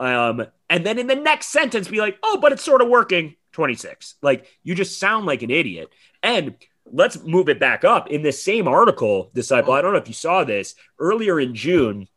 [0.00, 3.34] Um, and then in the next sentence, be like, "Oh, but it's sort of working."
[3.52, 4.14] 26.
[4.22, 5.88] Like, you just sound like an idiot.
[6.22, 6.54] And
[6.92, 9.72] let's move it back up in this same article, Disciple.
[9.72, 12.08] I don't know if you saw this earlier in June.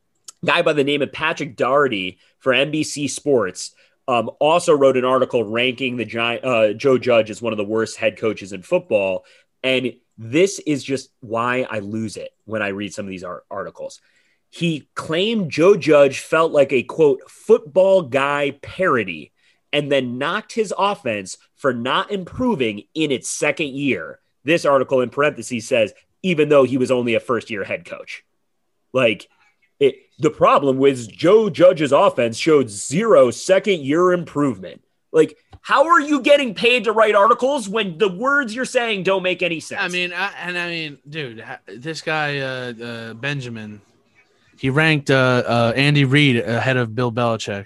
[0.46, 3.76] Guy by the name of Patrick Daugherty for NBC Sports
[4.08, 7.64] um, also wrote an article ranking the giant uh, Joe Judge as one of the
[7.64, 9.26] worst head coaches in football.
[9.64, 13.46] And this is just why I lose it when I read some of these art-
[13.52, 14.02] articles.
[14.52, 19.32] He claimed Joe Judge felt like a quote football guy parody
[19.72, 24.20] and then knocked his offense for not improving in its second year.
[24.44, 28.26] This article in parentheses says, even though he was only a first year head coach.
[28.92, 29.30] Like,
[29.80, 34.84] it, the problem with Joe Judge's offense showed zero second year improvement.
[35.14, 39.24] Like, how are you getting paid to write articles when the words you're saying don't
[39.24, 39.82] make any sense?
[39.82, 43.82] I mean, I, and I mean, dude, this guy uh, uh, Benjamin,
[44.62, 47.66] he ranked uh, uh, Andy Reid ahead of Bill Belichick.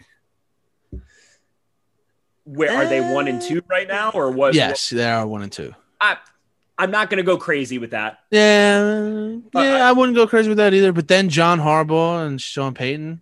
[2.45, 4.53] where are they one and two right now, or what?
[4.53, 5.75] Yes, they are one and two.
[5.99, 6.15] I,
[6.77, 8.19] I'm not going to go crazy with that.
[8.31, 10.93] Yeah, Uh, yeah, I wouldn't go crazy with that either.
[10.93, 13.21] But then John Harbaugh and Sean Payton.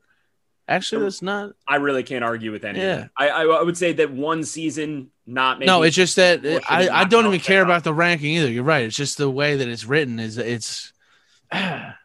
[0.68, 1.54] Actually, that's not.
[1.68, 2.80] I really can't argue with any.
[2.80, 3.08] Yeah.
[3.18, 5.66] I, I I would say that one season, not maybe.
[5.66, 8.52] No, it's just that I, I don't even care about the ranking either.
[8.52, 8.84] You're right.
[8.86, 10.20] It's just the way that it's written.
[10.20, 10.94] Is it's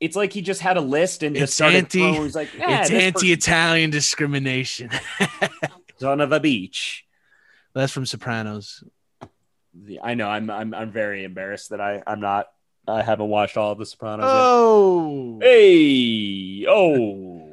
[0.00, 2.22] it's like he just had a list and just It's started anti- throwing.
[2.22, 4.88] He's like, yeah, it's anti-Italian discrimination.
[5.18, 5.50] person-
[5.98, 7.04] son of a beach.
[7.74, 8.82] That's from Sopranos.
[9.74, 10.28] The- I know.
[10.28, 12.46] I'm I'm I'm very embarrassed that I I'm not.
[12.88, 14.24] I haven't watched all of The Sopranos.
[14.26, 15.48] Oh, yet.
[15.48, 17.46] Hey, oh.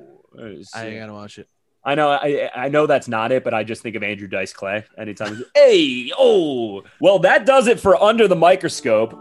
[0.74, 1.48] I gotta watch it.
[1.84, 4.52] I know, I I know that's not it, but I just think of Andrew Dice
[4.54, 5.44] Clay anytime.
[5.56, 9.14] hey, oh, well, that does it for under the microscope,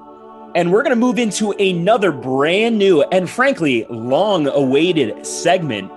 [0.56, 5.92] and we're gonna move into another brand new and frankly long-awaited segment: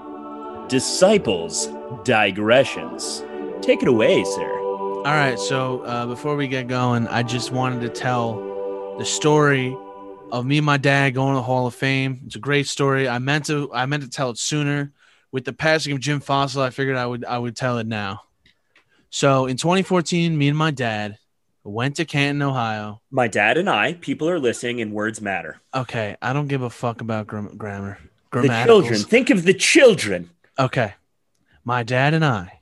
[0.67, 1.67] Disciples
[2.03, 3.23] Digressions.
[3.61, 4.51] Take it away, sir.
[4.51, 5.39] All right.
[5.39, 9.75] So uh, before we get going, I just wanted to tell the story
[10.29, 12.19] of me and my dad going to the Hall of Fame.
[12.25, 13.07] It's a great story.
[13.07, 14.91] I meant to I meant to tell it sooner.
[15.31, 18.23] With the passing of Jim Fassel, I figured I would I would tell it now.
[19.09, 21.17] So in 2014, me and my dad
[21.63, 23.01] went to Canton, Ohio.
[23.11, 25.59] My dad and I, people are listening, and words matter.
[25.73, 27.97] Okay, I don't give a fuck about gram- grammar.
[28.31, 28.99] The children.
[28.99, 30.29] Think of the children.
[30.57, 30.93] Okay.
[31.63, 32.61] My dad and I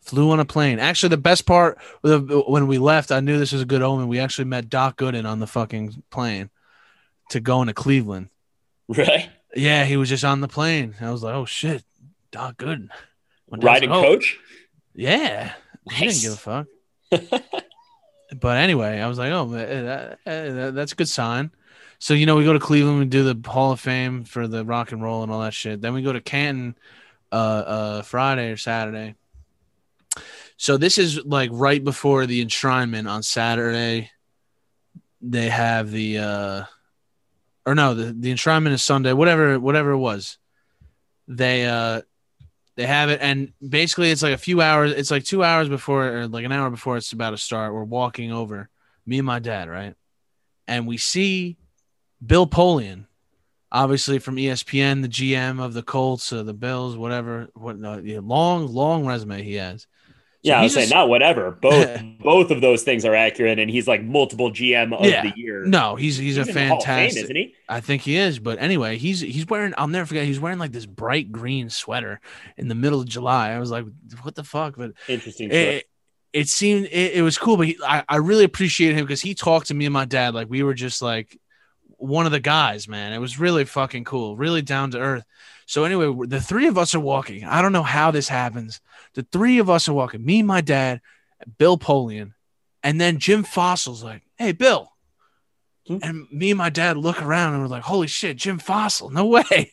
[0.00, 0.78] flew on a plane.
[0.78, 4.08] Actually, the best part when we left, I knew this was a good omen.
[4.08, 6.50] We actually met Doc Gooden on the fucking plane
[7.30, 8.28] to go into Cleveland.
[8.88, 9.30] Right?
[9.54, 10.94] Yeah, he was just on the plane.
[11.00, 11.84] I was like, oh shit,
[12.30, 12.88] Doc Gooden.
[13.50, 14.38] Riding like, "Oh, coach.
[14.94, 15.52] Yeah.
[15.90, 16.66] He didn't give a fuck.
[18.40, 21.50] but anyway, I was like, oh, that, that- that's a good sign.
[21.98, 24.64] So, you know, we go to Cleveland, we do the Hall of Fame for the
[24.64, 25.80] rock and roll and all that shit.
[25.80, 26.76] Then we go to Canton
[27.32, 29.14] uh, uh, Friday or Saturday.
[30.56, 34.10] So this is like right before the enshrinement on Saturday.
[35.22, 36.64] They have the, uh,
[37.64, 40.36] or no, the, the enshrinement is Sunday, whatever, whatever it was.
[41.26, 42.02] They, uh,
[42.76, 44.92] they have it, and basically it's like a few hours.
[44.92, 47.72] It's like two hours before, or like an hour before it's about to start.
[47.72, 48.68] We're walking over,
[49.06, 49.94] me and my dad, right,
[50.66, 51.56] and we see
[52.24, 53.06] Bill Polian,
[53.70, 57.48] obviously from ESPN, the GM of the Colts, uh, the Bills, whatever.
[57.54, 59.86] What uh, yeah, long, long resume he has.
[60.44, 61.50] So Yeah, I was he's saying not whatever.
[61.52, 65.22] Both both of those things are accurate, and he's like multiple GM of Yeah.
[65.22, 65.64] the year.
[65.64, 67.24] No, he's he's, a the Hall of Fame, fantastic.
[67.24, 67.54] isn't he?
[67.68, 69.72] I think he is, but anyway, he's he's wearing.
[69.78, 70.24] I'll never forget.
[70.26, 72.20] He's wearing like this bright green sweater
[72.58, 73.50] in the middle of July.
[73.52, 73.86] I was like,
[74.22, 74.76] what the fuck?
[74.76, 75.50] But Interesting.
[75.50, 75.88] it,
[76.34, 79.34] it seemed it, it was cool, but he, I, I really appreciated him because he
[79.34, 81.38] talked to me and my dad like we were just like
[81.96, 83.12] one of the guys, man.
[83.14, 85.24] It was really fucking cool, really down to earth.
[85.66, 87.44] So anyway, the three of us are walking.
[87.44, 88.82] I don't know how this happens.
[89.14, 90.24] The three of us are walking.
[90.24, 91.00] Me, my dad,
[91.58, 92.32] Bill Polian,
[92.82, 94.90] and then Jim Fassel's like, "Hey, Bill."
[95.86, 95.98] Hmm.
[96.02, 99.10] And me and my dad look around and we're like, "Holy shit, Jim Fassel!
[99.10, 99.72] No way!"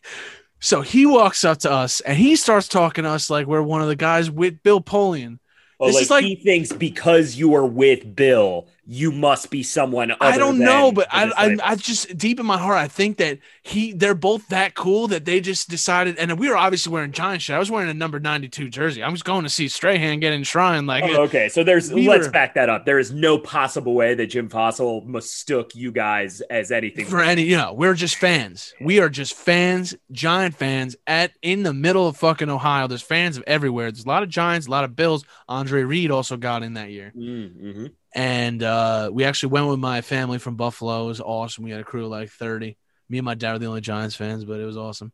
[0.59, 3.81] So he walks up to us and he starts talking to us like we're one
[3.81, 5.39] of the guys with Bill Polian.
[5.79, 9.61] Oh, this like, is like- he thinks because you are with Bill, you must be
[9.61, 10.11] someone.
[10.19, 11.57] I don't know, but I, I.
[11.71, 15.23] I just deep in my heart, I think that he, they're both that cool that
[15.23, 16.17] they just decided.
[16.17, 17.55] And we were obviously wearing giant shit.
[17.55, 19.03] I was wearing a number ninety-two jersey.
[19.03, 20.87] I was going to see Strahan get enshrined.
[20.87, 22.85] Like, Oh, okay, so there's we let's were- back that up.
[22.85, 27.05] There is no possible way that Jim Fassel mistook you guys as anything.
[27.05, 28.73] for any, you know, we're just fans.
[28.81, 30.95] We are just fans, giant fans.
[31.05, 33.91] At in the middle of fucking Ohio, there's fans of everywhere.
[33.91, 35.23] There's a lot of Giants, a lot of Bills.
[35.47, 37.13] Andre Reed also got in that year.
[37.15, 37.85] Mm-hmm.
[38.13, 41.05] And uh, we actually went with my family from Buffalo.
[41.05, 41.63] It was awesome.
[41.63, 42.77] We had a crew of like thirty.
[43.09, 45.11] Me and my dad were the only Giants fans, but it was awesome.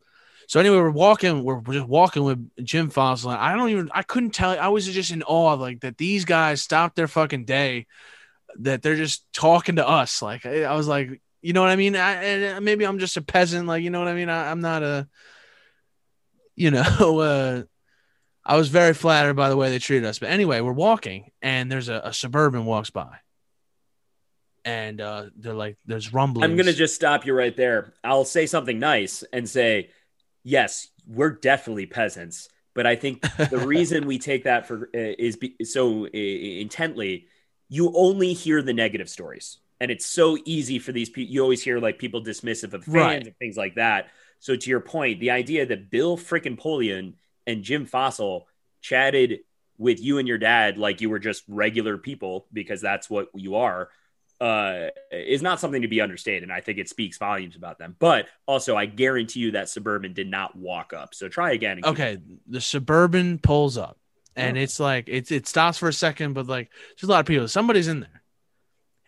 [0.47, 1.43] So anyway, we're walking.
[1.43, 3.35] We're, just walking with Jim Fassel.
[3.35, 3.89] I don't even.
[3.93, 4.57] I couldn't tell.
[4.57, 5.97] I was just in awe, like that.
[5.97, 7.85] These guys stopped their fucking day.
[8.59, 10.21] That they're just talking to us.
[10.21, 11.95] Like I was like, you know what I mean?
[11.95, 13.67] I, and maybe I'm just a peasant.
[13.67, 14.29] Like you know what I mean?
[14.29, 15.07] I, I'm not a.
[16.55, 16.81] You know,
[17.19, 17.63] uh,
[18.49, 20.19] I was very flattered by the way they treated us.
[20.19, 23.17] But anyway, we're walking, and there's a, a suburban walks by,
[24.65, 26.49] and uh, they're like, "There's rumbling.
[26.49, 27.93] I'm gonna just stop you right there.
[28.03, 29.89] I'll say something nice and say,
[30.43, 32.49] yes, we're definitely peasants.
[32.73, 37.27] But I think the reason we take that for uh, is be, so uh, intently,
[37.69, 41.33] you only hear the negative stories, and it's so easy for these people.
[41.33, 43.27] You always hear like people dismissive of fans Right.
[43.27, 44.07] and things like that.
[44.39, 47.15] So to your point, the idea that Bill frickin' Polian
[47.47, 48.43] and Jim Fassel
[48.81, 49.39] chatted
[49.79, 53.55] with you and your dad like you were just regular people because that's what you
[53.55, 53.89] are
[54.39, 56.43] uh, is not something to be understated.
[56.43, 57.95] And I think it speaks volumes about them.
[57.97, 61.15] But also, I guarantee you that Suburban did not walk up.
[61.15, 61.81] So try again.
[61.83, 63.97] okay, the suburban pulls up,
[64.35, 64.61] and Oh.
[64.61, 66.69] it's like it it stops for a second, but like
[66.99, 67.47] there's a lot of people.
[67.47, 68.21] Somebody's in there,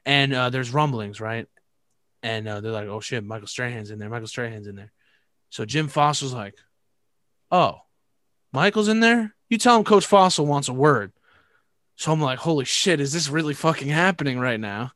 [0.06, 1.46] and uh, there's rumblings, right?
[2.24, 4.10] And uh, they're like, "Oh shit, Michael Strahan's in there.
[4.10, 4.92] Michael Strahan's in there."
[5.52, 6.56] So Jim Fassel's like,
[7.52, 7.76] "Oh,
[8.54, 9.36] Michael's in there.
[9.50, 11.12] You tell him Coach Fassel wants a word."
[11.96, 14.92] So I'm like, "Holy shit, is this really fucking happening right now?"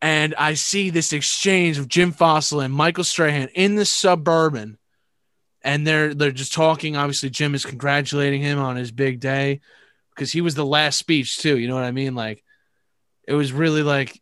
[0.00, 4.78] And I see this exchange of Jim Fassel and Michael Strahan in the suburban
[5.64, 6.96] and they're they're just talking.
[6.96, 9.60] Obviously, Jim is congratulating him on his big day
[10.14, 11.58] because he was the last speech too.
[11.58, 12.14] You know what I mean?
[12.14, 12.42] Like
[13.26, 14.20] it was really like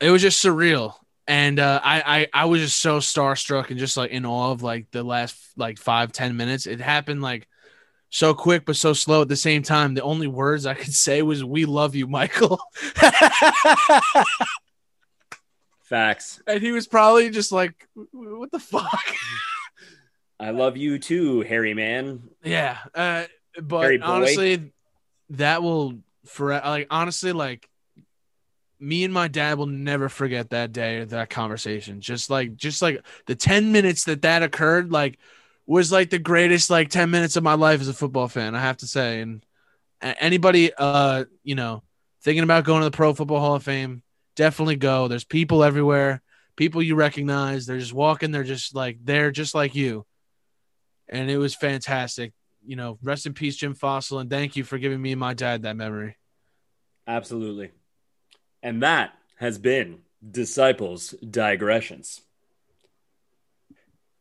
[0.00, 0.94] it was just surreal,
[1.26, 4.62] and uh, I, I I was just so starstruck and just like in awe of
[4.62, 6.66] like the last like five ten minutes.
[6.66, 7.48] It happened like
[8.10, 9.94] so quick but so slow at the same time.
[9.94, 12.60] The only words I could say was "We love you, Michael,"
[15.84, 16.42] Facts.
[16.46, 19.14] and he was probably just like, "What the fuck."
[20.38, 22.28] I love you too, Harry man.
[22.42, 23.24] Yeah, uh,
[23.62, 24.72] but honestly,
[25.30, 27.68] that will for like honestly like
[28.84, 32.00] me and my dad will never forget that day that conversation.
[32.00, 35.18] Just like just like the ten minutes that that occurred, like
[35.66, 38.54] was like the greatest like ten minutes of my life as a football fan.
[38.54, 39.44] I have to say, and
[40.00, 41.82] anybody uh you know
[42.22, 44.02] thinking about going to the Pro Football Hall of Fame,
[44.36, 45.08] definitely go.
[45.08, 46.22] There's people everywhere,
[46.56, 47.66] people you recognize.
[47.66, 48.30] They're just walking.
[48.30, 50.06] They're just like they're just like you
[51.08, 52.32] and it was fantastic.
[52.66, 55.34] You know, rest in peace, Jim Fassel, and thank you for giving me and my
[55.34, 56.16] dad that memory.
[57.06, 57.70] Absolutely.
[58.64, 59.98] And that has been
[60.28, 62.22] Disciples Digressions.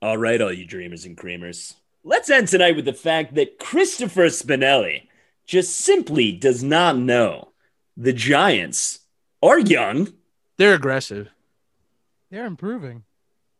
[0.01, 1.75] All right, all you dreamers and creamers.
[2.03, 5.07] Let's end tonight with the fact that Christopher Spinelli
[5.45, 7.53] just simply does not know
[7.95, 8.99] the Giants
[9.41, 10.11] are young.
[10.57, 11.29] They're aggressive.
[12.29, 13.03] They're improving.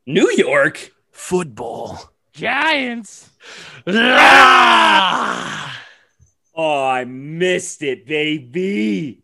[0.06, 2.12] New York Football.
[2.34, 3.30] Giants.
[3.88, 5.82] Ah!
[6.54, 9.23] Oh, I missed it, baby.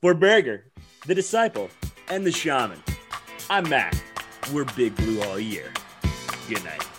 [0.00, 0.64] For Berger,
[1.06, 1.68] the disciple,
[2.08, 2.82] and the shaman,
[3.50, 4.02] I'm Matt.
[4.50, 5.74] We're Big Blue all year.
[6.48, 6.89] Good night.